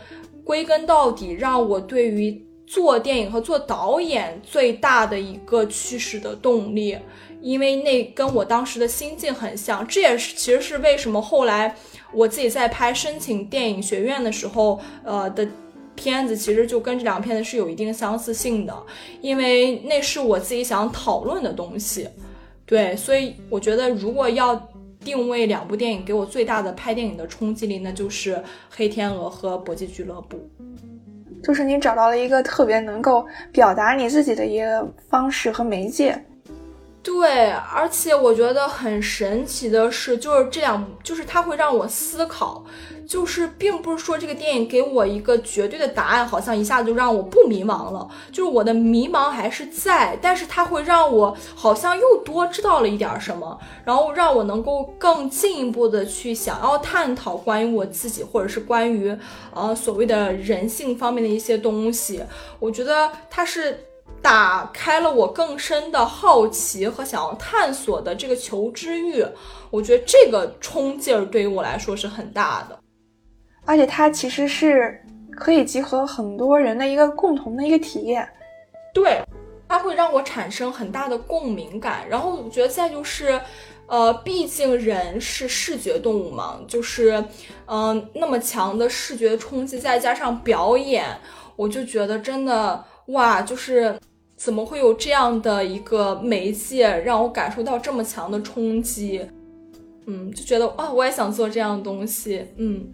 [0.45, 6.99] 归根到底让我对于做电影和做导演最大的一个驱使的动力，
[7.45, 9.87] 因为那跟我当时的心境很像。
[9.87, 11.77] 这也是其实是为什么后来
[12.13, 15.47] 我自己在拍申请电影学院的时候，呃的。
[15.97, 18.75] 片子其实就跟这两片子是有一定相似性的，
[19.21, 22.09] 因为那是我自己想讨论的东西。
[22.67, 24.61] 对，所以我觉得如果要
[25.05, 28.35] 定位两部电影给我最大的拍电影的冲击力，那就是
[28.69, 30.37] 《黑天鹅》和《搏击俱乐部》。
[31.45, 36.21] 就是你找到了一个特别能够表达你自己的一个方式和媒介。
[37.05, 42.65] 对，而且我觉得很神奇的是，就是这两，就是它会让我思考，
[43.07, 59.15] 就是并不是说这个电影给我一个绝对的答案，好像一下子就让我不迷茫了，就是我的迷茫还是在，但是它会让我好像又多知道了一点什么，然后让我能够更进一步的去想要探讨关于我自己，或者是关于
[59.53, 62.23] 呃所谓的人性方面的一些东西，
[62.59, 63.79] 我觉得它是。
[64.25, 69.23] 打开了我更深的好奇和想要探索的这个求知欲，
[69.69, 72.79] 我觉得这个冲劲儿对于我来说是很大的，
[73.67, 74.99] 而且它其实是
[75.37, 78.27] 可以集合很多人的一个共同的一个体验。
[78.95, 79.23] 对，
[79.69, 82.09] 它会让我产生很大的共鸣感。
[82.09, 83.39] 然后我觉得再就是，
[83.87, 87.13] 呃，毕竟人是视觉动物嘛，就是
[87.67, 91.05] 嗯、呃那么强的视觉冲击，再加上表演，
[91.57, 93.95] 我就觉得真的哇，就是。
[94.37, 99.27] 怎么会有这样的一个媒介让我感受到这么强的冲击？
[100.07, 102.47] 嗯，就觉得啊，我也想做这样的东西。
[102.59, 102.85] 嗯，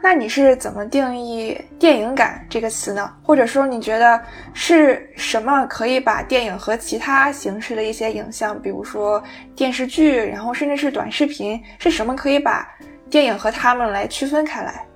[0.00, 3.12] 那你是怎么定义“电影感”这个词呢？
[3.22, 4.20] 或者说，你觉得
[4.54, 9.20] 是什么可以把电影和其他形式的一些影像，比如说
[9.56, 12.68] 电视剧，然后甚至是短视频，是什么可以把
[13.10, 14.86] 电影和他们来区分开来？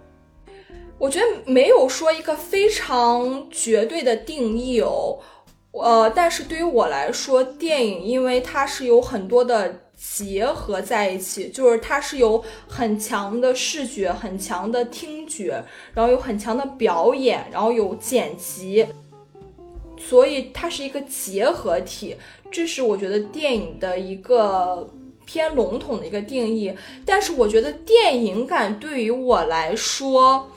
[1.03, 5.18] 我觉得没有说一个非常绝对的定义哦，
[5.72, 15.61] 呃，但是对于我来说，电影因为它是有很多的结合在一起，就是它是有很强的视觉、很强的听觉，
[15.92, 18.86] 然后有很强的表演，然后有剪辑，
[19.98, 22.16] 所以它是一个结合体。
[22.48, 24.88] 这是我觉得电影的一个
[25.26, 26.72] 偏笼统的一个定义，
[27.05, 30.48] 但是我觉得电影感对于我来说。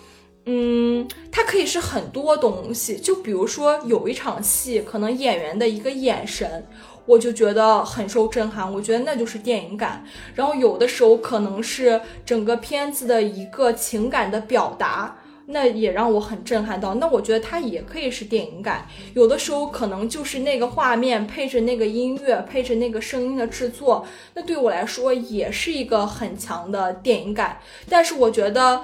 [0.47, 6.67] 嗯，它可以是很多东西，就比如说有一场戏，可能演员的一个眼神，
[7.07, 10.05] 我就觉得很受震撼，我觉得那就是电影感。
[10.35, 15.17] 然后有的时候可能是整个片子的一个情感的表达，
[15.47, 18.87] 那也让我很震撼到，那我觉得它也可以是电影感。
[19.15, 27.57] 有的时候可能就是那个画面配着那个音乐，配着那个声音的制作，那对我来说也是一个很强的电影感。
[27.89, 28.83] 但是我觉得。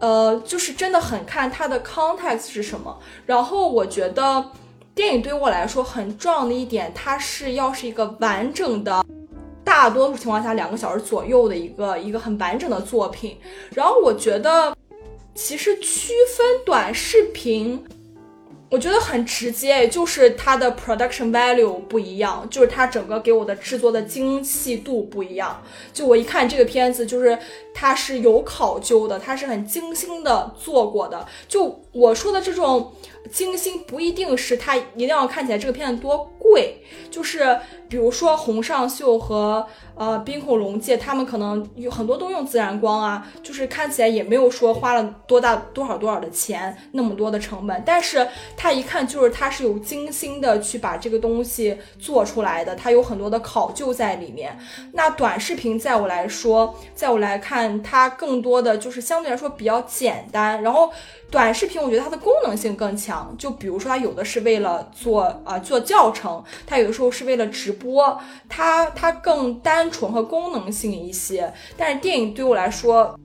[0.00, 2.98] 呃，就是真的很看它的 context 是什么。
[3.26, 4.44] 然后我觉得
[4.94, 9.04] 电影对于我来说很重要的一点，它是要是一个完整的，
[9.64, 13.38] 大多数情况下两个小时左右的一个一个很完整的作品。
[13.74, 14.76] 然后我觉得
[15.34, 17.84] 其实区分短视频。
[18.74, 25.62] 我觉得很直接，就是它的 production value 不一样，就是它整个给我的制作的精细度不一样。
[25.92, 27.38] 就我一看这个片子，就是
[27.72, 31.24] 它是有考究的，它是很精心的做过的。
[31.46, 32.92] 就我说的这种
[33.30, 36.78] 精心，不一定是它一定要看起来这个片子多贵，
[37.12, 37.56] 就是
[37.94, 39.64] 比如说《洪尚秀》和。
[39.96, 48.26] 呃，冰恐龙界他们可能有很多都用自然光啊，就是看起来也没有说花了多大多少多少的钱，那么多的成本，但是
[48.56, 54.58] 它一看就是它是有精心的去把这个东西做出来的，它有很多的考究在里面。
[54.94, 60.90] 那短视频在我来说，在我来看，它更多的就是相对来说比较简单，然后。
[61.30, 68.18] 短视频我觉得它的功能性更强，就比如说它有的是为了做啊做教程，它有的时候是为了直播，播
[68.48, 71.52] 它它更单纯和功能性一些。
[71.76, 73.16] 但是电影对我来说。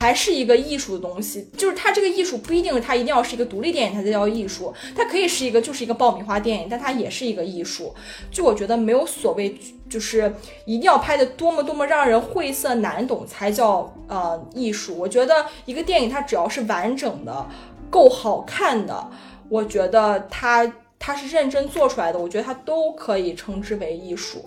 [0.00, 7.92] 还是一个艺术的东西，就是它这个艺术不一定它一定要是一个独立电影它才叫艺术，它可以是一个就是一个爆米花电影，但它也是一个艺术。
[8.30, 9.58] 就我觉得没有所谓，
[9.90, 10.32] 就是
[10.66, 14.96] 一定要拍的多么多么让人晦涩难懂才叫呃艺术。
[14.96, 17.44] 我觉得一个电影它只要是完整的、
[17.90, 19.10] 够好看的，
[19.48, 20.64] 我觉得它
[20.98, 24.44] 它是认真做出来的，我觉得它都可以称之为艺术。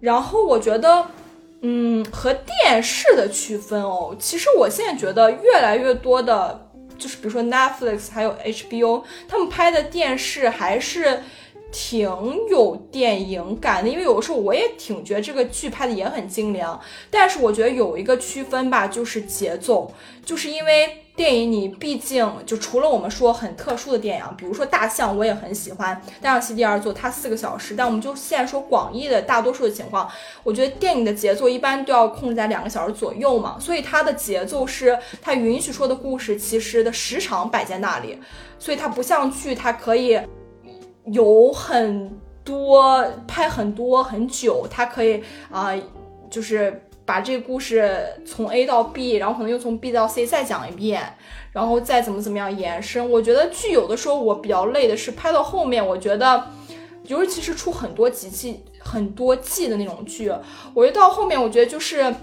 [0.00, 1.06] 然后我觉得。
[1.66, 6.68] 嗯，和电视的区分哦，其实我现在觉得越来越多的，
[6.98, 11.22] 就是比如说 Netflix 还有 HBO，他们拍的电视还是
[11.72, 12.06] 挺
[12.50, 13.88] 有电影感的。
[13.88, 16.78] 因为有的时候我也挺觉得这个剧拍的也很精良，
[17.10, 19.90] 但是我觉得有一个区分吧，就是节奏，
[20.22, 21.03] 就是因为。
[21.16, 27.76] 电影你毕竟就除了我们说很特殊的电影，比如说《大象》，我也很喜欢《大象席地而坐》，它四个小时。
[27.76, 30.10] 但我们就现在说广义的大多数的情况，
[30.42, 33.56] 我觉得电影的节奏一般都要控制在两个小时左右嘛。
[33.60, 38.18] 所以它的节奏是它允许说的故事，其实的时长摆在那里。
[38.58, 40.20] 所以它不像剧，它可以
[41.12, 42.10] 有很
[42.42, 45.72] 多拍很多很久，它可以啊，
[46.28, 46.82] 就是。
[47.06, 51.02] 把这个故事从 A 到 B，然后可能又从 B 到 C 再讲一遍，
[51.52, 53.10] 然后再怎么怎么样延伸。
[53.10, 56.50] 我觉得剧有的时候我比较累的是拍到后面，我觉得，
[57.06, 60.32] 尤其是出很多集季、很多季的那种剧，
[60.72, 62.14] 我觉得到后面我觉得就是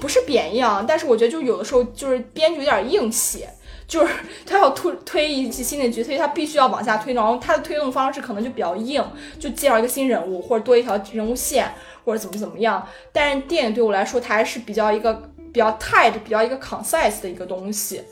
[0.00, 3.48] 不是贬义啊，但是我觉得就有的时候就是编剧有点硬写，
[3.88, 4.14] 就是
[4.46, 9.02] 他要推推一季新的剧，所以他必须要往下推，然后他的推动方式可能就比较硬，
[9.40, 11.68] 就介绍一个新人物或者多一条人物线。
[12.04, 15.12] 或者怎么怎么样，但是电影对我来说，它还是比较一个
[15.52, 18.02] 比较 tight、比较一个 concise 的一个东西。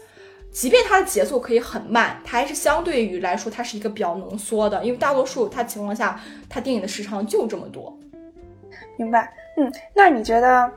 [0.52, 4.84] 即便它的节奏可以很慢，它还是相对于来说，它是一个比较浓缩的。
[4.84, 7.98] 因为大多数它情况下，它电影的时长就这么多。
[8.98, 9.32] 明白？
[9.56, 10.70] 嗯，那你觉得？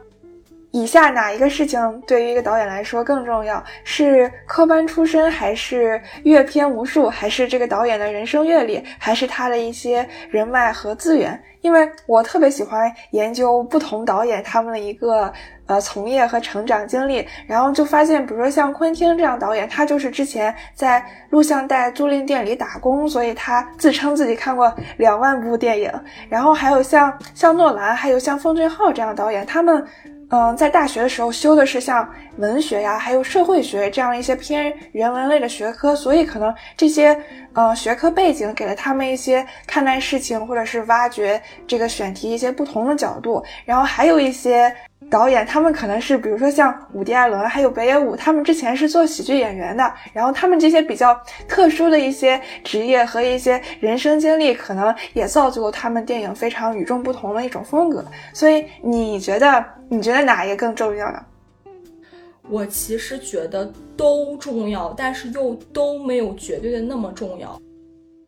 [0.72, 3.63] 以下哪一个事情对于一个导演来说更重要？
[3.84, 11.41] 是科班出身，还是阅片无数，还是这个导演的人生阅历，还是他的一些人脉和资源？
[11.61, 15.34] 因为我特别喜欢研究不同导演他们的一个
[15.65, 25.91] 呃从业和成长经历，然后就发现，比如说像昆汀这样导演，他就是之前在录像带租赁店里打工，所以他自称自己看过两万部电影。
[26.30, 29.84] 然后还有像像诺兰，还有像奉俊昊这样导演，他们。
[30.32, 32.07] 嗯，在大学的时候修的是像
[32.38, 37.19] 文学呀，还有社会学这样一些偏人文类的学科，所以可能这些
[37.53, 43.43] 呃学科背景给了他们一些看待事情或者是挖掘这个选题一些不同的角度。
[43.65, 44.71] 然后还有一些
[45.10, 58.05] 导演，他们可能是比如说像伍迪·艾伦还有北野武，他们之前是做喜剧演员的，然后他们这些比较特殊的一些职业和一些人生经历，可能也造就了他们电影非常与众不同的一种风格。
[58.34, 61.20] 所以你觉得，你觉得哪一个更重要呢？
[62.47, 67.60] 我其实觉得都重要，但是又都没有绝对的那么重要，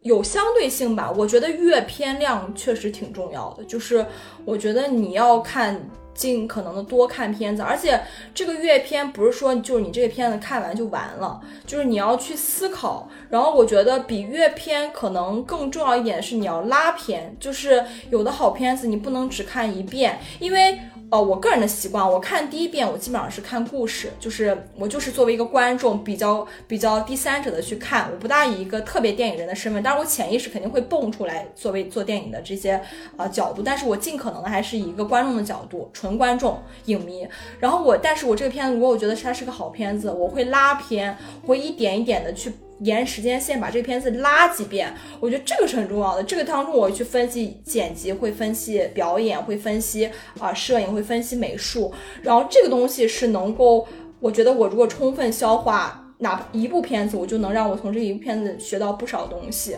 [0.02, 1.14] 有相对性吧。
[1.16, 4.04] 我觉得阅片量确实挺重要的，就是
[4.46, 5.80] 我觉得你要看。
[6.14, 8.02] 尽可能的多看片子，而且
[8.34, 13.10] 这个阅片不是说就是你这个片子看完就完了，就是你要去思考。
[13.30, 20.80] 然后我觉得比阅片可能更重要一点是你要拉片，就是有的好片子你不能只看一遍，因为。
[21.12, 32.82] 哦，我个人的习惯，我看第一遍，我基本上是看故事，就是我就是作为一个观众，比较比较第三者的去看，我不大以一个特别电影人的身份，但是我潜意识肯定会蹦出来作为做电影的这些
[33.18, 37.28] 呃角度，但是我尽可能的还是以一个观众的角度，纯观众影迷。
[37.60, 42.54] 然后我，但是我这个片子，如果我觉得它是个好片子，我会拉片，会一点一点的去。
[42.82, 46.24] 沿时间线把这个片子拉几遍，我觉得这个是很重要的。
[46.24, 50.10] 这个当中我去分析剪辑，会分析表演，会分析
[50.40, 51.94] 啊摄影，会分析美术。
[52.22, 53.88] 然后这个东西是能够，
[54.20, 59.76] 我觉得我如果充分消化哪一部片子，我就能让我从这一部片子学到不少东西。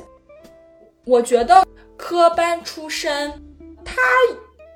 [1.05, 1.65] 我觉得
[1.97, 3.31] 科班出身，
[3.83, 3.93] 他。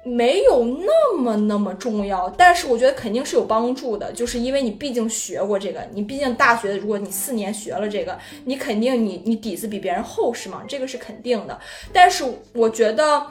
[0.08, 11.60] 没有那么那么重要，但是我觉得肯定是有帮助的，就是因为你毕竟学过这个，你毕竟大学如果你四年学了这个，你肯定你你底子比别人厚实嘛，这个是肯定的。
[11.92, 13.28] 但是我觉得。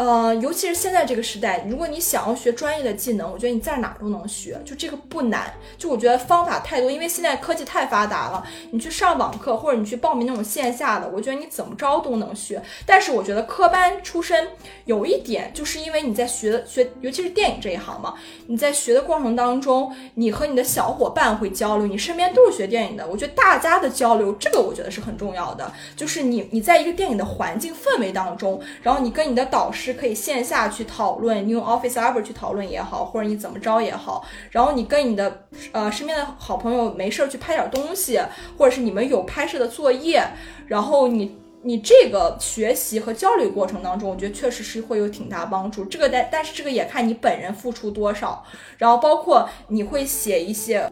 [0.00, 5.52] 呃，尤其是现在这个时代，如果你想要学专业的技能，我觉得你在哪都能学，就这个不难。
[5.76, 12.62] 就我觉得方法太多，因为现在科技太发达了，你去上网课或者你去报名那种线下的，我觉得你怎么着都能学。
[12.86, 14.48] 但是我觉得科班出身
[14.86, 18.14] 有一点，就是因为你在学学，尤其是电影这一行嘛，
[18.46, 25.70] 你在学的过程当中，你和你的小伙伴会交流，你身边都是学电影的，我觉得大家的交流，这个我觉得是很重要的。
[25.94, 29.89] 就是你你在一个电影的环境氛围当中，然后你跟你的导师。
[29.94, 34.24] 可以线下去讨论，你用 Office Hour 去讨论也好，或者你怎么着也好。
[34.50, 38.20] 然后你跟你的呃身边的好朋友没事儿去拍点东西，
[38.56, 40.22] 或者是你们有拍摄的作业。
[40.66, 45.84] 然后你你这个学习和交流过程当中，我觉得确实是会有挺大帮助。
[45.84, 48.44] 这个但但是这个也看你本人付出多少。
[48.78, 50.90] 然后包括你会写一些。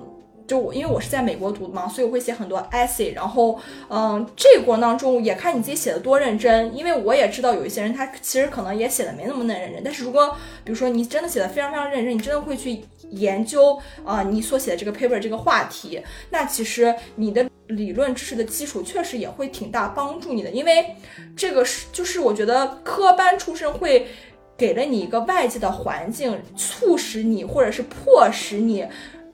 [0.49, 3.15] 就我，因为我是在美国读的嘛，所以我会写很多 essay。
[3.15, 6.75] 然后，嗯，这个过程当中也看你自己写的多认真。
[6.75, 9.83] 因为我也知道有一些人，他其实可能也写的没那么那认真。
[9.85, 10.35] 但是如果
[10.65, 12.81] 比如说你真的写的非常非常认真，你真的会去
[13.11, 20.49] 研究啊你所写的这个 paper 这个话题，那其实你的理论知识的基础确实也会挺大帮助你的。
[20.49, 20.97] 因为
[21.37, 24.07] 这个是就是我觉得科班出身会
[24.57, 28.87] 给了你一个外界的环境，促使你或者是迫使你。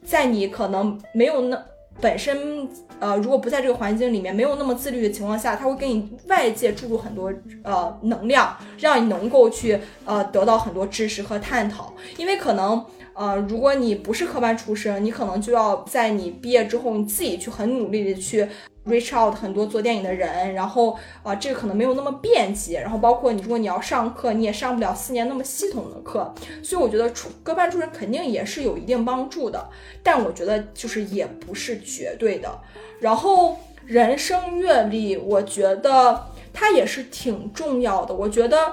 [0.05, 1.65] 在你可能没有那
[2.01, 7.33] 本身，呃，如果不在这个环境里面，没有那么自律的情况下，他会给你外界注入很多
[7.63, 11.93] 呃能量，让你能够去呃得到很多知识和探讨。
[12.17, 12.85] 因为可能
[13.15, 18.49] 呃，如果你不是科班出身，你可能就要在你毕业之后，你自己去很努力的去。
[18.87, 29.71] reach out 很多做电影的人，然后啊，这个可能没有那么便捷，然后包括你，如果你要上课，你也上不了四年那么系统的课，所以我觉得出科班出身肯定也是有一定帮助的，
[30.03, 32.61] 但我觉得就是也不是绝对的。
[33.01, 33.57] 然后
[33.87, 38.15] 人生阅历，我觉得它也是挺重要的。
[38.15, 38.71] 我觉得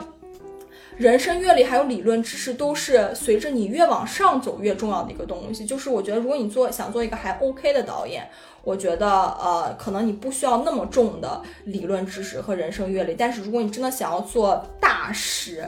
[1.02, 5.66] 人生阅历还有理论知识都是随着你越往上走越重要的一个东西。
[5.66, 8.30] 就是我觉得如果你做想做一个还 OK 的导演。
[8.64, 15.68] 我觉得，呃，可能你不需要那么重的理论知识和人生阅历，但是如果你真的想要做大师，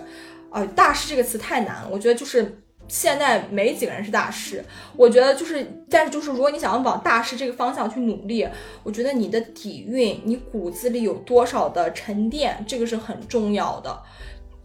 [0.52, 1.90] 啊，大师这个词太难了。
[1.92, 4.64] 我觉得就是现在没几个人是大师。
[4.96, 8.48] 我觉得就是，但是就是如果你想要往大师这个方向去努力，
[8.84, 14.04] 我觉得你的底蕴，你骨子里有多少的沉淀，这个是很重要的。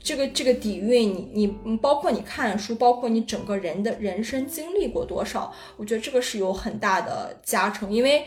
[0.09, 7.92] 这个这个底蕴，你你包括你看书，包括你整个人的人生经历过多少，我觉得这个是有很大的加成。
[7.92, 8.24] 因为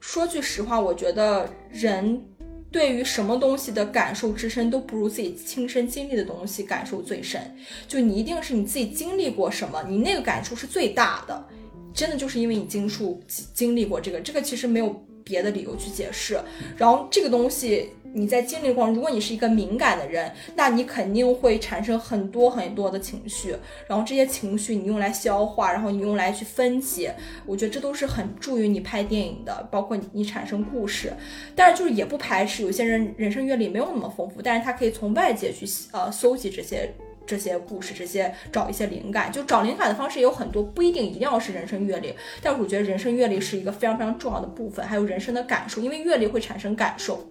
[0.00, 2.22] 说句实话，我觉得人
[2.70, 7.56] 对于什么东西的感受之深，都不如自己亲身经历的东西感受最深。
[7.88, 11.48] 就你一定是你自己经历过什么，你那个感触是最大的。
[11.94, 13.18] 真的就是因为你经历
[13.54, 16.38] 经历过这个，这个其实没有别的理由去解释。
[16.76, 17.88] 然后这个东西。
[18.12, 23.54] 你在经历过，如果你是一个敏感的人，那你肯定会产生很多很多的情绪，
[23.86, 27.10] 然后这些情绪你用来消化，然后你用来去分析，
[27.46, 31.12] 我觉得这都是很助于你拍电影的，包括你产生故事。
[31.54, 36.92] 但是就是也不排斥有些人人生阅历没有那么丰富，但是他可以从外界去呃搜集这些。
[37.30, 39.30] 这些故事，这些找一些灵感。
[39.30, 42.12] 就找灵感的方式有很多，不一定一定要是人生阅历，
[42.42, 47.24] 但是我觉得人生阅历是一个非常非常重要的部分，还有人生的感受，因为阅历会产生感受。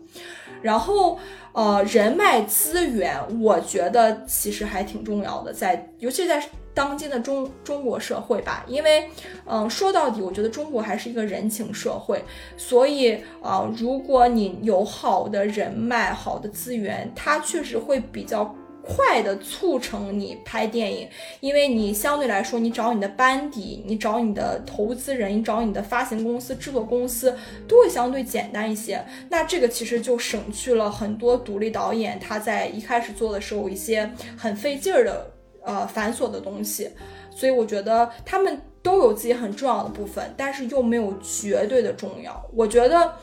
[0.62, 1.20] 然后，
[1.52, 6.42] 呃，人脉资源，我觉得其实还挺重要的，在尤其在
[6.74, 9.10] 当今的中中国社会吧，因为，
[9.46, 12.24] 嗯，说到底，我觉得中国还是一个人情社会，
[12.58, 18.56] 所以，啊，如果你有好的人脉、好的资源，它确实会比较。
[18.90, 21.08] 快的促成你拍电影，
[21.40, 27.36] 因为你相对来说，你找你的班底，你找你的投资人，你找你的发行公司、制作公司，
[27.68, 29.06] 都会相对简单一些。
[29.30, 35.32] 那这个其实就省去了很多独立导演他在一开始做的时候一些很费劲儿的
[35.64, 36.90] 呃繁琐的东西。
[37.30, 42.44] 所以我觉得他们都有自己很重要的部分，但是又没有绝对的重要。
[42.54, 43.14] 我觉得。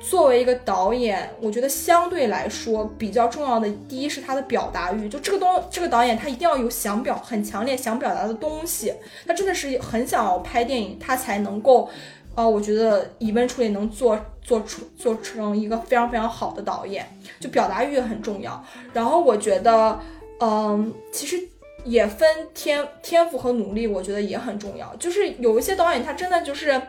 [0.00, 8.92] 作为一个导演，我觉得相对来说比较重要的，第一是他的表达欲，就这个东这个导演他一定要有想表很强烈想表达的东西，
[9.26, 11.88] 他真的是很想要拍电影，他才能够，
[12.34, 17.06] 呃，我觉得以温处理能做做出做成一个非常非常好的导演，
[17.38, 18.62] 就表达欲很重要。
[18.92, 20.00] 然后我觉得，
[20.40, 21.40] 嗯，其实
[21.84, 24.92] 也分天天赋和努力，我觉得也很重要。
[24.96, 26.82] 就是有一些导演他真的就是。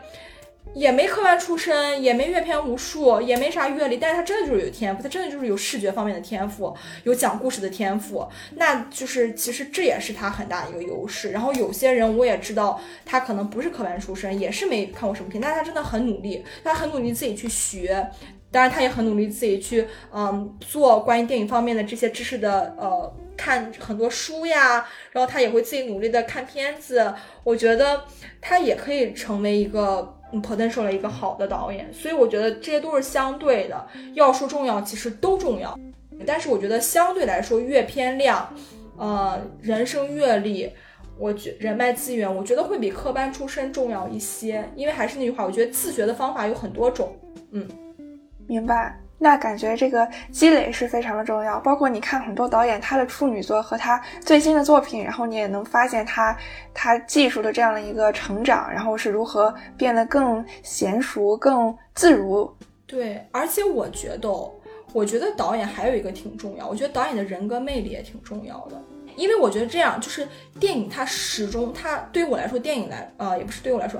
[0.74, 11.30] 也没科班出身，也没阅片无数，也没啥阅历，但是他真的就是有天赋，他真的就是有视觉方面的天赋，有讲故事的天赋，那就是其实这也是他很大一个优势。
[11.30, 18.04] 然后有些人我也知道，他可能不是科班出身，也是没看过什么片，但是他真的很努力，他很努力自己去学，
[18.50, 27.14] 当然他也很努力自己去嗯做关于电影方面的这些知识的呃看很多书呀，然后他也会自己努力的看片子，
[27.44, 28.04] 我觉得
[28.40, 30.13] 他也可以成为一个。
[30.42, 33.86] Potential 了一个好的导演，所以我觉得这些都是相对的。
[34.14, 35.78] 要说重要，其实都重要，
[36.26, 38.52] 但是我觉得相对来说，阅片量，
[38.96, 40.70] 呃，人生阅历，
[41.18, 44.68] 我觉人脉资源，我觉得会比科班出身重要一些。
[44.74, 47.14] 因为还是那句话，我觉得自学的方法有很多种。
[47.50, 47.68] 嗯，
[48.46, 48.98] 明白。
[49.24, 56.36] 那感觉这个积累是非常的重要，包括你看很多导演他的处女作和他最新的作品，然后你也能发现他
[56.74, 62.54] 他技术的这样的一个成长，然后是如何变得更娴熟、更自如。
[62.86, 64.28] 对，而且我觉得，
[64.92, 68.78] 我觉得导演还有一个挺重要，我觉得导演的人格魅力也挺重要的，
[69.16, 70.28] 因为我觉得这样就是
[70.60, 73.98] 电影它始终它对于我来说，电影来呃也不是对我来说，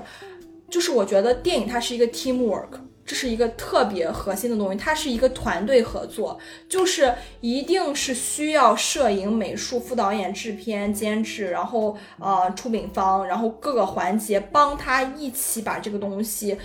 [0.69, 2.84] 就是我觉得电影它是一个 teamwork。
[3.05, 16.57] 这是一个特别核心的东西，它是一个团队合作，就是一定是需要摄影、美术、副导演、制片、监制，然后呃出品方，然后各个环节帮他一起把这个东西，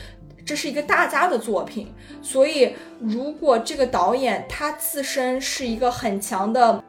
[0.47, 1.93] 这是一个大家的作品。
[2.23, 6.83] 所以，如果这个导演他自身是一个很强的，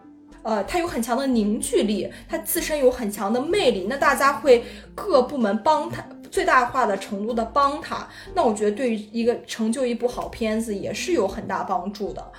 [0.44, 4.64] 呃，他有很强的凝聚力，他自身有很强的魅力，那大家会
[4.96, 6.02] 各部门帮他。
[6.32, 12.32] 最大化的程度的帮他，那我觉得对于一个成就一部好片子也是有很大帮助的。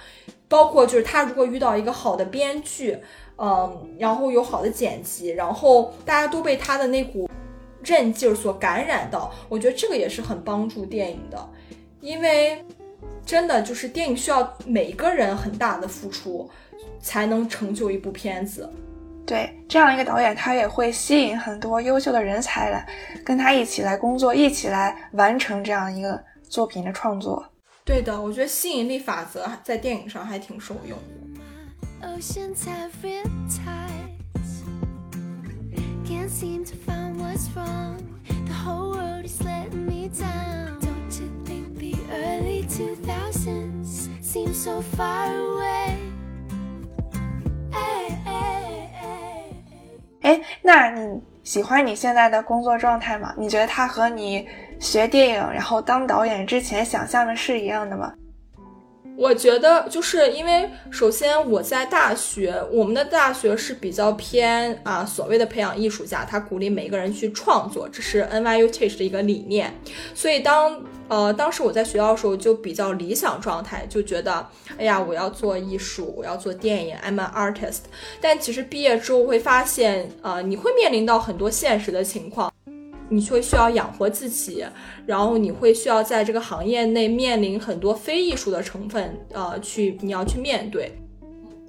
[0.48, 2.98] 包括就是他如果遇到一个好的编剧，
[3.38, 7.28] 嗯，然后有好的剪辑，然后大家都被他的那股
[7.84, 11.48] 韧劲儿所感染到，我觉得这个也是很帮助电影的。
[12.00, 12.64] 因为
[13.24, 16.50] 真的就是电影需要每一个人很大的付出，
[17.00, 18.68] 才能成就一部片子。
[19.24, 22.86] 对这样一个导演，他也会吸引很多优秀的人才来
[23.24, 27.44] 跟他一起来工作，一起来完成这样一个作品的创作。
[27.84, 31.22] 对的，我觉得吸引力法则在电影上还挺受用的。
[50.20, 53.34] 哎，那你喜欢你现在的工作状态吗？
[53.36, 54.46] 你觉得他和你
[54.78, 58.12] 学电影然后当导演之前想象的是一样的吗？
[59.14, 69.74] 我觉得就是因为，首先我在大学，我们的大学是比较偏啊所谓的培养艺术家，他鼓励每个人去创作，这是 NYU Teach 的一个理念。
[70.14, 70.80] 所以当
[71.12, 74.46] 呃当时我在学校的时候就比较理想状态，就觉得
[74.78, 77.80] 哎呀我要做艺术，我要做电影，I'm an artist。
[78.18, 82.50] 但其实毕业之后会发现，呃你会面临到很多现实的情况。
[83.10, 84.64] 你会需要养活自己，
[85.04, 90.90] 然后你会需要在这个行业内面临很多非艺术的成分，呃，去你要去面对。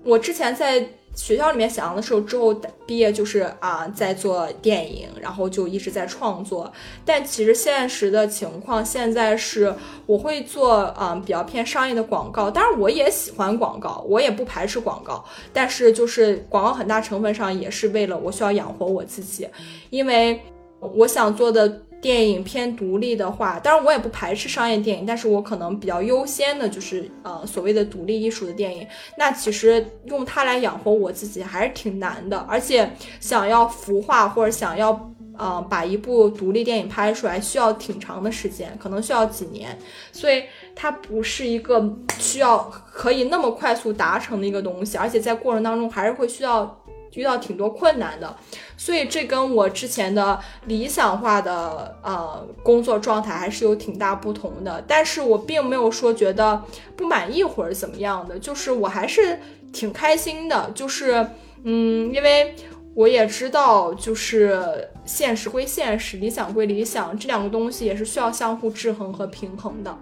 [0.06, 2.53] 我之前在学校里面想象的时候，之后
[2.86, 6.72] 毕业就是啊，在做电影，然后就一直在创作。
[7.05, 9.74] 但其实现实的情况现在是，
[10.05, 15.24] 我会做啊比较偏商业的广告，当然我也喜欢广告，我也不排斥广告。
[15.53, 19.47] 但是就是广告很大成分上也是为了我需要养活我自己，
[19.89, 20.41] 因为
[20.80, 21.84] 我想做的。
[22.04, 28.86] 电影偏独立的话，当然我也不排斥商业电影，但是我可能比较优先的就是呃所谓的独立艺术的电影。
[29.18, 32.91] 那其实用它来养活我自己还是挺难的，而且
[33.22, 39.80] 想要孵化或者想要呃把一部独立电影拍出来，需要挺长的时间，可能需要几年，
[40.12, 40.43] 所以
[40.76, 41.82] 它不是一个
[42.20, 42.58] 需要
[42.91, 46.83] 可以那么快速达成的一个东西，而且在过程当中还是会需要。
[47.16, 48.36] 遇到挺多困难的，
[48.78, 54.84] 所以这跟我之前的理想化的呃工作状态还是有挺大不同的。
[54.88, 56.64] 但是我并没有说觉得
[56.95, 59.39] 不满意或者怎么样的，就是我还是
[59.72, 60.72] 挺开心的。
[60.74, 61.28] 就是
[61.64, 62.55] 嗯，因为
[62.95, 69.97] 我也知道，就是现实归现实，理想归理想，这两个东西也是需要相互制衡和平衡的。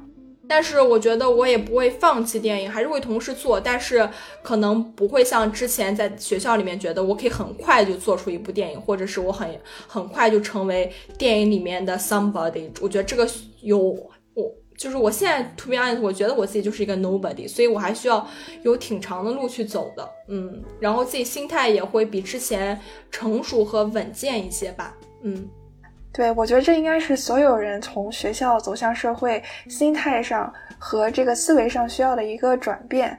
[0.53, 4.09] 但是我觉得我也不会放弃电影，还是会同时做，但是
[4.43, 9.47] 可能不会像之前在学校里面觉得我可以很快就做出一部电影，或者是我很
[9.87, 12.69] 很快就成为电影里面的 somebody。
[12.81, 13.25] 我觉得这个
[13.61, 14.11] 有我
[14.75, 18.27] 就是我现在 to be honest，我觉得我自己就是一个 nobody，所以我还需要
[18.63, 22.77] 有挺长的路去走的，嗯，然后自己心态也会比之前
[23.09, 25.47] 成熟和稳健一些吧，嗯。
[26.13, 33.17] 对，我觉得这应该是所有人从学校走向社会，心态上和这个思维上需要的一个转变。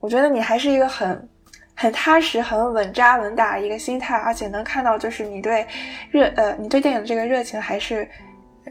[0.00, 1.28] 我觉得你还是一个很、
[1.74, 5.66] 很踏实、很稳扎稳打一个心态，而且能看到就是你对
[6.10, 8.08] 热呃，你对电影的这个热情还是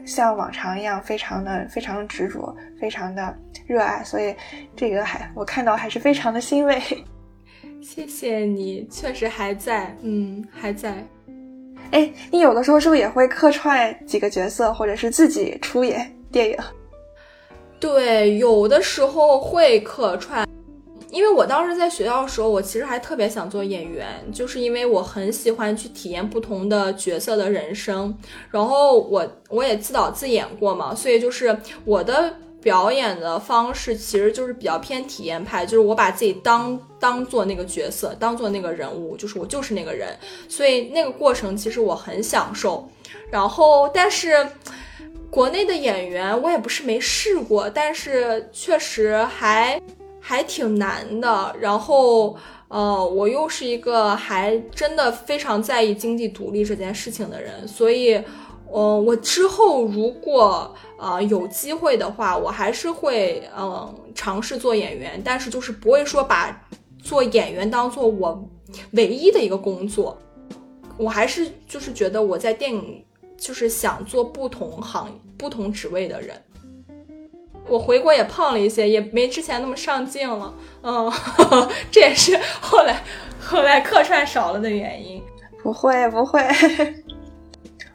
[0.04, 3.36] 像往常一样非常的、非常执着、非常的
[3.66, 4.02] 热爱。
[4.02, 4.34] 所以
[4.74, 6.80] 这个还我看到还是非常的欣慰。
[7.80, 10.92] 谢谢你，确实还在，嗯，还在。
[11.94, 16.58] 哎，你有的时候是不是也会客串几个角色，或者是自己出演电影？
[17.78, 20.44] 对，有的时候会客串。
[21.10, 28.12] 因为我当时在学校的时候，我其实还特别想做演员，就是因为我很喜欢去体验不同的角色的人生。
[28.50, 32.34] 然后我我也自导自演过嘛，所以就是我的。
[32.64, 40.08] 表演的方式其实就是比较偏体验派，就是我把自己当当做那个角色，当做那个人物，就是我就是那个人，
[40.48, 42.88] 所以那个过程其实我很享受。
[43.30, 44.48] 然后，但是
[45.30, 49.78] 国内的演员我也不是没试过，但是确实还
[50.18, 51.54] 还挺难的。
[51.60, 52.34] 然后，
[52.68, 58.18] 呃，我又是一个还真的非常在意经济独立这件事情的人，所以。
[58.76, 66.60] 嗯，我之后如果呃有机会的话，我还是会嗯尝试做演员，但是就是不会说把
[67.00, 68.48] 做演员当做我
[68.92, 70.18] 唯一的一个工作。
[70.96, 73.04] 我还是就是觉得我在电影
[73.36, 76.40] 就是想做不同行不同职位的人。
[77.68, 80.52] 我回国也胖了一些，也没之前那么上镜了。
[80.82, 81.12] 嗯，
[81.90, 83.02] 这也是后来
[83.40, 85.22] 后来客串少了的原因。
[85.62, 86.42] 不会不会。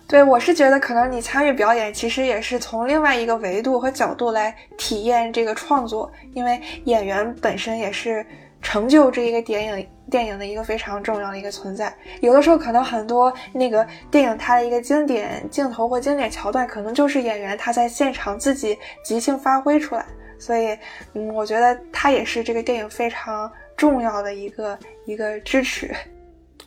[0.10, 8.26] 对，我是觉得可能你参与表演，其实也是从另外一个维度和角度来体验这个创作，因为演员本身也是
[8.60, 11.94] 成就这一个电影电影的一个非常重要的一个存在。
[12.22, 20.04] 有的时候可能很多那个电影它的一个经典镜头或经典桥段，可能就是演员他在现场自己即兴发挥出来。
[20.40, 20.76] 所以，
[21.14, 25.94] 嗯，我觉得他也是这个电影非常重要的一个一个支持。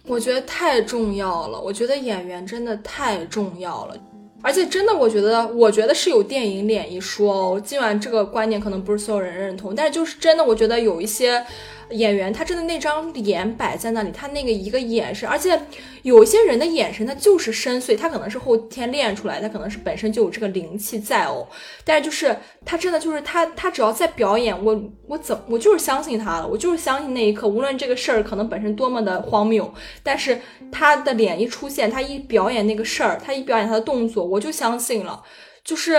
[0.07, 3.97] 我觉得太重要了，我觉得演员真的太重要了，
[4.43, 7.61] 而且真的，我觉得，我觉得是有电影脸一说哦。
[7.65, 11.45] 今晚这个观点可能不是所有人认同，但是就是真的，我觉得有一些。
[11.91, 15.61] 演员他真的那张脸摆在那里，他那个一个眼神，而且
[16.03, 21.47] 有些人的眼神他就是深邃，他可能是后天练出来，他可能是本身就有这个灵气在哦。
[21.85, 29.73] 但是就是他真的就是他，他只要在表演，我我怎我就是相信他了，我就是相信那一刻，无论这个事儿可能本身多么的荒谬，
[30.03, 35.23] 但是他的脸一出现，他一表演那个事儿，他一表演他的动作，我就相信了。
[35.65, 35.97] 就是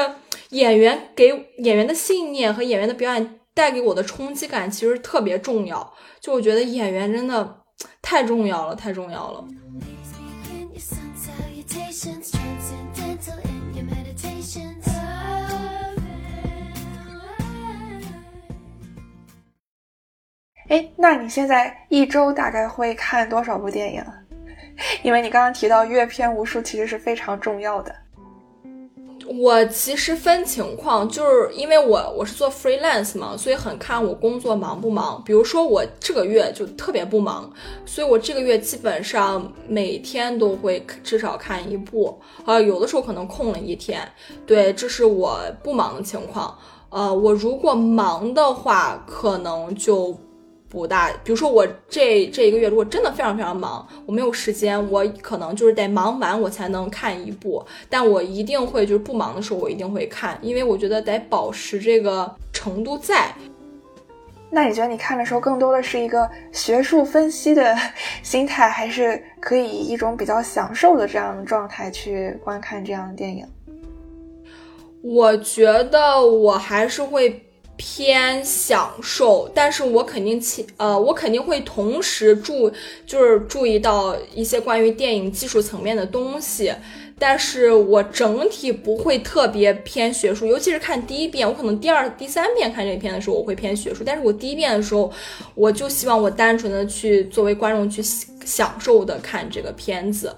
[0.49, 1.27] 演员给
[1.59, 3.39] 演员的信念和演员的表演。
[3.53, 7.61] 带给我的冲击感其实特别重要，就我觉得演员真的
[8.01, 9.45] 太重要了，太重要了。
[20.69, 24.03] 哎，那你现在一周大概会看多少部电影？
[25.03, 27.95] 因为你刚刚提到阅片无数，其实是非常重要的。
[29.27, 35.21] 我其实分情况，就是因为我我是做 freelance 嘛，所以很看我工作忙不忙。
[35.25, 37.51] 比如说我这个月就特别不忙，
[37.85, 44.07] 所以我这个月基本上每天都会至少看一部，啊，有的时候可能空了一天。
[44.45, 46.57] 对，这是我不忙的情况。
[46.89, 50.17] 呃，我如果忙的话，可能就。
[50.73, 63.31] 不大，比如说我这这一个月如果真的非常非常忙，我没有时间，我可能就是得忙完我才能看一部，但我一定会就是不忙的时候我一定会看，因为我觉得得保持这个程度在。
[64.49, 67.75] 那你觉得你看的时候更多的是一个学术分析的
[68.23, 73.45] 心态，还是可以以一种比较享受的这样的状态去观看这样的电影？
[75.03, 77.42] 我觉得我还是会。
[77.75, 80.41] 偏享受，但是我肯定
[80.77, 82.71] 呃，我肯定会同时注
[83.05, 86.73] 就是注意到一些关于电影技术层面的东西，
[87.17, 95.11] 但是我整体不会特别偏学术，尤其是看第一遍，我可能第二、第三遍看这个片的时候我会偏学术，但是我第一遍的时候，
[95.55, 98.03] 我就希望我单纯的去作为观众去
[98.45, 100.35] 享受的看这个片子，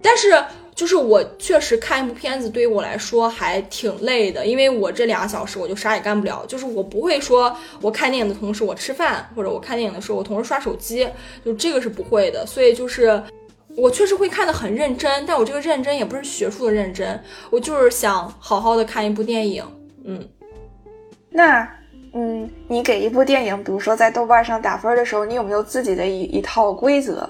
[0.00, 0.42] 但是。
[0.80, 6.42] 就是我确实看一部片子对于我来说还挺累的，因为我这两个小时我就啥也干不了。
[6.48, 11.06] 就是我不会说我看电影的同时我吃饭，或者我看电影的时候我同时刷手机，
[11.44, 12.46] 就这个是不会的。
[12.46, 13.22] 所以就是
[13.76, 19.62] 我确实会看得很认真，但我这个认真也不是学术的认真，我就是想好好的看一部电影。
[20.06, 20.26] 嗯，
[21.28, 21.68] 那
[22.14, 27.28] 嗯，你给一部电影，比如说在豆瓣上打分的时候，你有没有自己的一一套规则？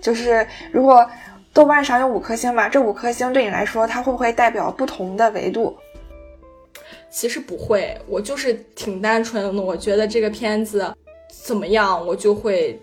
[0.00, 1.08] 就是如果。
[1.52, 2.68] 豆瓣上有五颗星吧？
[2.68, 5.76] 这五颗星对你来说，它会不会代表不同的维度？
[7.10, 9.62] 其实不会，我就是挺单纯的。
[9.62, 10.94] 我觉得这个片子
[11.28, 12.80] 怎么样，我就会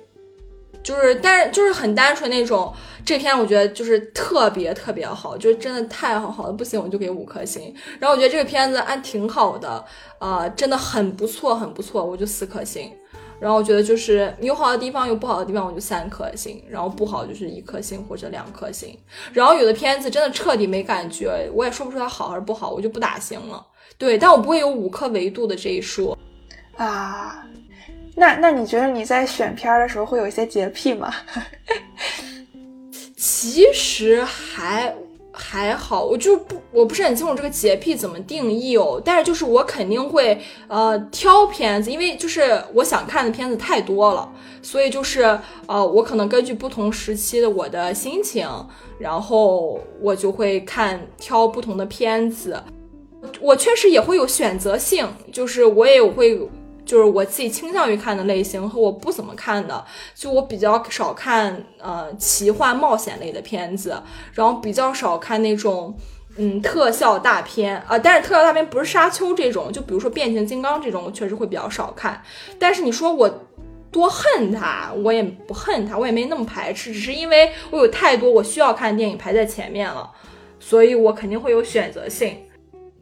[0.84, 2.74] 就是，但是就是很单纯那种。
[3.06, 7.74] 这片我觉得就是特别特别好，就是真的太好好了，不行我就给五颗星。
[8.00, 9.86] 然后我觉得这个片子按挺好的，
[10.20, 12.92] 呃，真的很不错，很不错，我就四颗星。
[13.40, 16.64] 然后我觉得就是有好的地方，有不好的地方，我就三颗星。
[16.68, 18.98] 然后不好就是一颗星或者两颗星。
[19.32, 23.66] 然后有的片子真的彻底没感觉，我也说不出它好还是不好，我就不打星了。
[23.98, 26.18] 对，但我不会有五颗维度的这一说。
[26.76, 27.46] 啊，
[28.16, 31.14] 那那你觉得你在选片的时候会有一些洁癖吗？
[33.16, 34.96] 其实还。
[35.38, 39.00] 还好，我就不我不是很清楚这个洁癖怎么定义哦。
[39.06, 44.30] 但是就是我肯定会呃挑片子，因为就是我想看的片子太多了，
[44.62, 48.50] 所以就是呃我可能根据不同时期的我的心情，
[48.98, 52.62] 然后我就会看挑不同的片子。
[53.40, 56.40] 我确实也会有选择性，就是我也会。
[56.88, 59.84] 就是我自己倾向于看的类型和我不怎么看的，
[60.16, 65.94] 就我比较少看呃奇幻冒险类的片子，然后比较少看那种
[66.38, 72.24] 嗯特效大片啊，但是特效大片不是沙丘这种，就比如说变形金刚这种，我确实会比较少看。
[72.58, 73.30] 但是你说我
[73.92, 80.10] 多恨它，我也不恨它，我也没那么排斥，只是因为我有太多我需要看的电影排在前面了，
[80.58, 82.38] 所以我肯定会有选择性。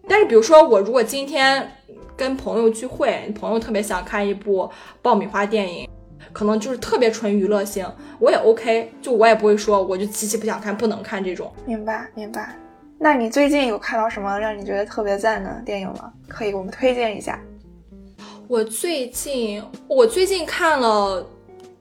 [0.07, 1.71] 但是比如说我如果今天。
[2.17, 4.69] 跟朋友聚会，朋友特别想看一部
[5.01, 5.89] 爆米花电影，
[6.31, 7.85] 可能就是特别纯娱乐性，
[8.19, 11.51] 我也 OK，就我也不会说我就极其不想看，不能看这种。
[11.65, 12.57] 明白明白。
[12.97, 16.11] 那你最近有看到什么让你觉得特别赞的电影吗？
[16.29, 17.37] 可以给我们推荐一下。
[18.47, 21.27] 我最近我最近看了，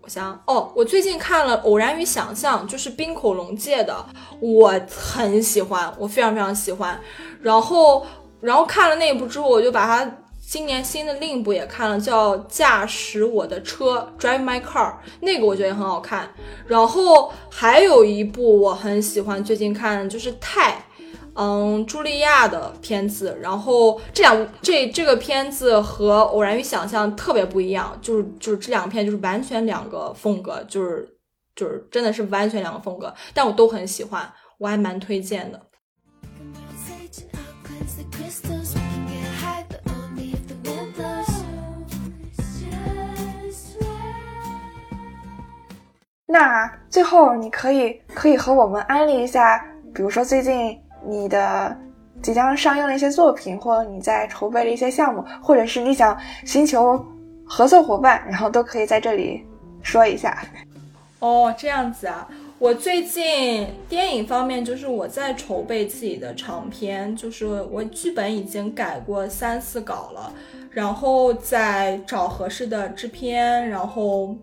[0.02, 3.94] 我想哦，我最近看了《偶然与想象》，就是冰口龙介的，
[4.40, 6.98] 我很喜欢，我非常非常喜欢。
[7.40, 8.04] 然后
[8.40, 10.12] 然后看了那一部之后，我就把它。
[10.46, 16.32] 今年新的另一部也看了，叫《驾驶我的车》（Drive My Car），那个我觉得也很好看。
[16.66, 20.84] 然后还有一部我很喜欢，最近看就是泰，
[21.34, 23.36] 嗯，茱莉亚的片子。
[23.42, 31.08] 然后这两这这个片子和《偶然与想象》特别不一样，就是就是这两片就是完全两个风格，就是
[31.56, 35.60] 就是真的是完全两个风格，但我都很喜欢，我还蛮推荐的。
[46.34, 49.64] 那最后，你可以可以和我们安利一下，
[49.94, 50.76] 比如说最近
[51.06, 51.76] 你的
[52.20, 57.00] 即将上映的一些作品，或者你在筹备的一些项目，或者是你想寻求
[57.46, 59.46] 合作伙伴，然后都可以在这里
[59.80, 60.36] 说一下。
[61.20, 62.28] 哦，这样子啊，
[62.58, 70.32] 我最近电影方面就是我在筹备自己的长片，就是我剧本已经改过三四稿了，
[70.72, 74.34] 然后再找合适的制片，然后。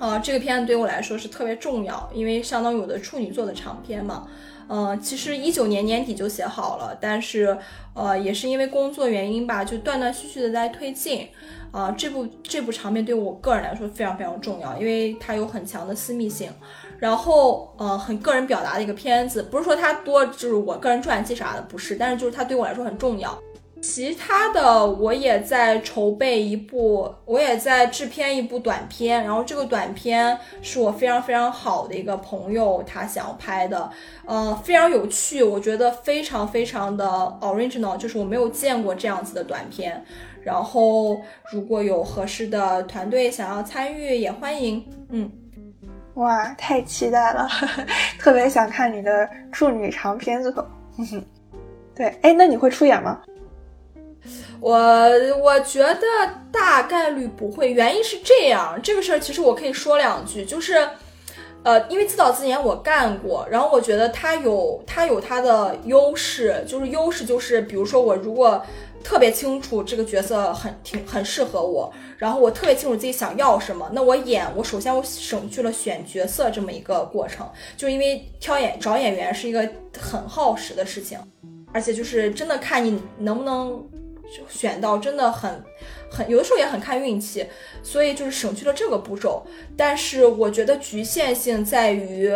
[0.00, 4.26] 啊，这个片子对我来说是特别重要，因为相当于我的处女座的长篇嘛。
[4.66, 7.58] 嗯，其实一九年年底就写好了，但是
[7.92, 11.28] 呃，也是因为工作原因吧，就断断续续的在推进。
[11.70, 16.50] 啊，这部这部长片对我个人来说非常非常重要，因为它有很强的私密性，
[16.98, 23.38] 然后呃，很个人表达的一个片子，不是说它多就是我个人传记啥的，不是，但是就是它对我来说很重要。
[23.80, 33.90] 其他的我也在筹备一部，我也在制片一部短片，然后这个短片是我非常非常好的一个朋友他想要拍的，
[34.26, 37.04] 呃，非常有趣，我觉得非常非常的
[37.40, 40.04] original，就是我没有见过这样子的短片。
[40.42, 41.20] 然后
[41.50, 44.86] 如果有合适的团队想要参与，也欢迎。
[45.10, 45.30] 嗯，
[46.14, 47.48] 哇，太期待了，
[48.18, 50.66] 特别想看你的处女长片作。
[51.94, 53.20] 对，哎，那你会出演吗？
[54.60, 54.74] 我
[55.42, 55.96] 我觉得
[56.52, 60.86] 大概率不会，原因是这样，这个事儿其实我可以说两句，就是，
[61.62, 68.62] 呃，因为自导自演我干过，然后我觉得他有他有他的优势，就是优势就是，比如说我如果
[69.02, 77.48] 特别清楚这个角色很挺很适合我，然后我特别清楚自己想要什么，那我演我首先我省去了选角色这么一个过程，
[77.78, 79.66] 就因为挑演找演员是一个
[79.98, 81.18] 很耗时的事情，
[81.72, 83.82] 而且就是真的看你能不能。
[84.48, 85.62] 选到真的很，
[86.10, 87.46] 很有的时候也很看运气，
[87.82, 89.46] 所以就是省去了这个步骤。
[89.76, 92.32] 但是我觉得局限性在于。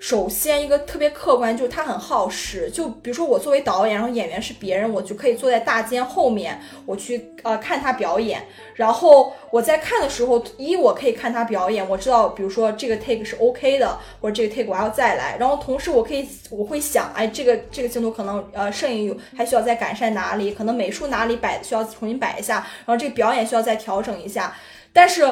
[0.00, 2.70] 首先，一个特别客观，就是它很耗时。
[2.70, 8.46] 就比如说，我作为导演，然后演员是别人，我就可以坐在大间后面，我去呃看他表演。
[8.74, 15.36] 然后我在看的时候，一我可以看他表演，我知道，比如说这个 take 是 OK 的，或者这个 take 我要再来。
[15.36, 24.56] 然后同时，我可以我会想，哎，这个这个镜头可能呃摄影有还需要再改善哪里，可能美术哪里摆需要重新摆一下，然后这个表演需要再调整一下。
[24.92, 25.28] 但是。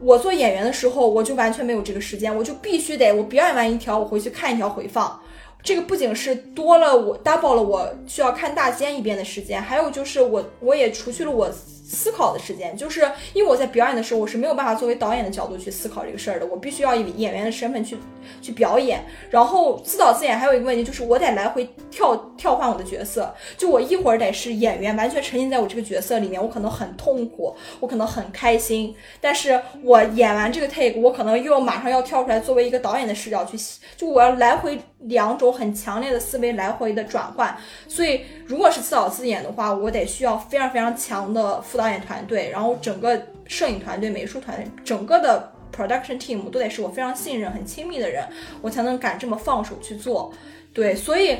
[0.00, 5.20] 我做演员的时候，我就完全没有这个时间，我就必须得我表演完一条，我回去看一条回放。
[5.62, 11.50] 这个不仅是多了我 double 了我需要看大间一遍的时间，还有就是我我也除去了我。
[11.88, 17.96] 思考的时间，就是因为我在表演的时候，我是没有办法作为导演的角度去思考这个事儿的，我必须要以演员的身份去
[18.42, 19.04] 去表演。
[19.30, 33.56] 然后自导自演还有一个问题，就是我得来回跳跳换我的角色，就我一会儿得是演员，完全沉浸在我这个角色里面，我可能很痛苦，我可能很开心，但是我演完这个 take，我可能又马上要跳出来，作为一个导演的视角去，
[33.96, 37.56] 就我要来回两种很强烈的思维来回的转换。
[37.86, 41.76] 所以如果是自导自演的话，我得需要非常非常强的副。
[41.76, 48.26] 导演团队，然后整个摄影团队、美术团队，整个的 production team 都得是我非常信任、很亲密的人，
[48.62, 50.32] 我才能敢这么放手去做。
[50.72, 51.36] 对，所以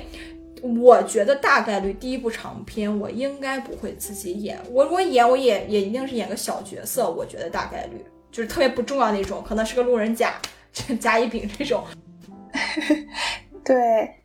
[0.79, 7.11] 我觉得大概率第一部长片我应该不会自己演，我如果演，我也也一定是演个小角色。
[7.11, 10.35] 我觉得大概率就是特别不重要那种，可能是个路人甲、
[11.01, 11.83] 甲乙丙这种。
[13.67, 14.23] 对。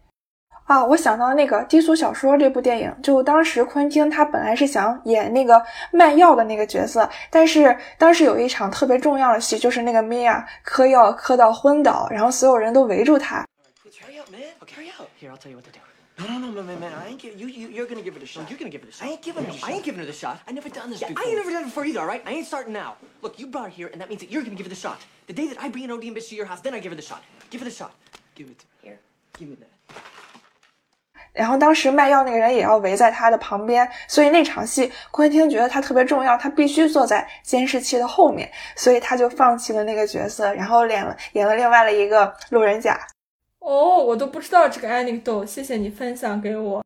[0.66, 5.62] 啊，我想到那个《低俗小说》这部电影，就当时昆汀他本来是想演那个
[5.92, 13.44] 卖药的那个角色，但是当时有一场特别重要的戏，就是那个米娅嗑药嗑到昏倒，然后所有人都围住他。
[16.18, 17.48] No, no, no, man, man, I ain't give you.
[17.48, 18.44] you you're gonna give it a shot.
[18.44, 19.08] No, you're gonna give it a shot.
[19.08, 20.38] I ain't giving a shot I ain't giving the shot.
[20.48, 21.02] I never done this.
[21.02, 21.26] Yeah, before.
[21.26, 22.00] I ain't never done it before either.
[22.00, 22.96] All right, I ain't starting now.
[23.24, 25.00] Look, you brought her here, and that means that you're gonna give it the shot.
[25.26, 26.96] The day that I bring an OD bitch to your house, then I give her
[26.96, 27.24] the shot.
[27.50, 27.92] Give her the shot.
[28.36, 28.64] Give it
[31.34, 43.00] 然后当时卖药那个人也要围在他的旁边，所以那场戏昆汀觉得他特别重要，他必须坐在监视器的后面，所以他就放弃了那个角色，然后演了演了另外的一个路人甲。
[43.60, 46.84] 哦，我都不知道这个 anecdote，谢谢你分享给我。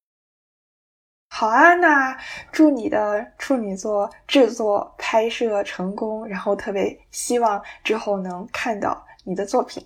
[1.30, 2.16] 好啊，那
[2.52, 9.86] 祝你的处女作制作拍摄成功，然后特别希望之后能看到你的作品。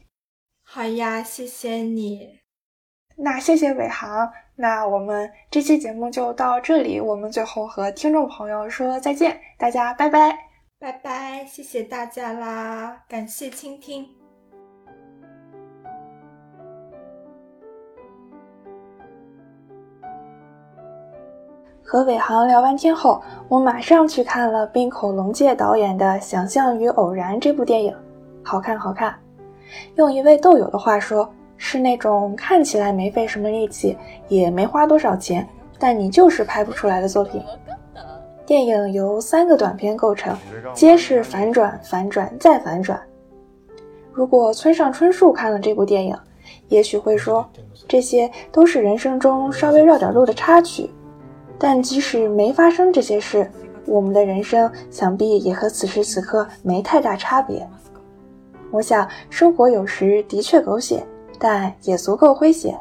[0.64, 2.39] 好呀，谢谢你。
[3.22, 4.32] 那谢谢伟航。
[4.56, 10.38] 那我们这期节目就到这里，我们最后和听众朋友说再见，大家拜拜，
[10.80, 14.08] 拜拜，谢谢大家啦，感谢倾听。
[21.84, 27.94] 和伟航聊完天后，我马上去看了滨口龙介导演的《想象与偶然》这部电影，
[28.44, 29.14] 好看，好看。
[29.96, 31.30] 用一位豆友的话说。
[31.62, 33.96] 是那种看起来没费什么力气，
[34.30, 37.44] 也没花多少钱，但你就是拍不出来的作品。
[38.46, 40.36] 电影由三个短片构成，
[40.74, 43.00] 皆是反转、反转再反转。
[44.12, 46.18] 如果村上春树看了这部电影，
[46.70, 47.48] 也许会说
[47.88, 50.90] 这些都是人生中稍微绕点路的插曲。
[51.60, 53.52] 但即使没发生这些事，
[53.86, 57.68] 我们的人生想必也和此时此刻没太大差别。
[58.72, 61.04] 我想，生活有时的确狗血，
[61.40, 62.78] 但也足够诙谐。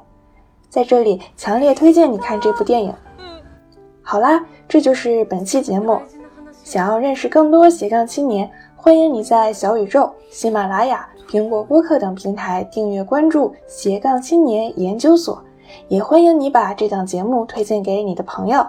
[0.68, 2.92] 在这里，强烈推荐你看这部电影。
[4.02, 5.98] 好啦，这就是本期节目。
[6.64, 15.42] 想要认识更多斜杠青年，欢迎你在小宇宙、喜马拉雅、苹果播客等平台订阅关注斜杠青年研究所，
[15.88, 18.66] 也欢迎你把这档节目推荐给你的朋友。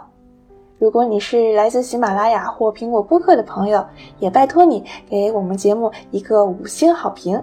[0.77, 3.85] 如果你是来自喜马拉雅或苹果播客的朋友，
[4.19, 7.41] 也拜托你给我们节目一个五星好评。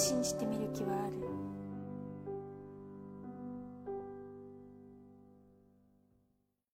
[0.00, 0.46] 信じて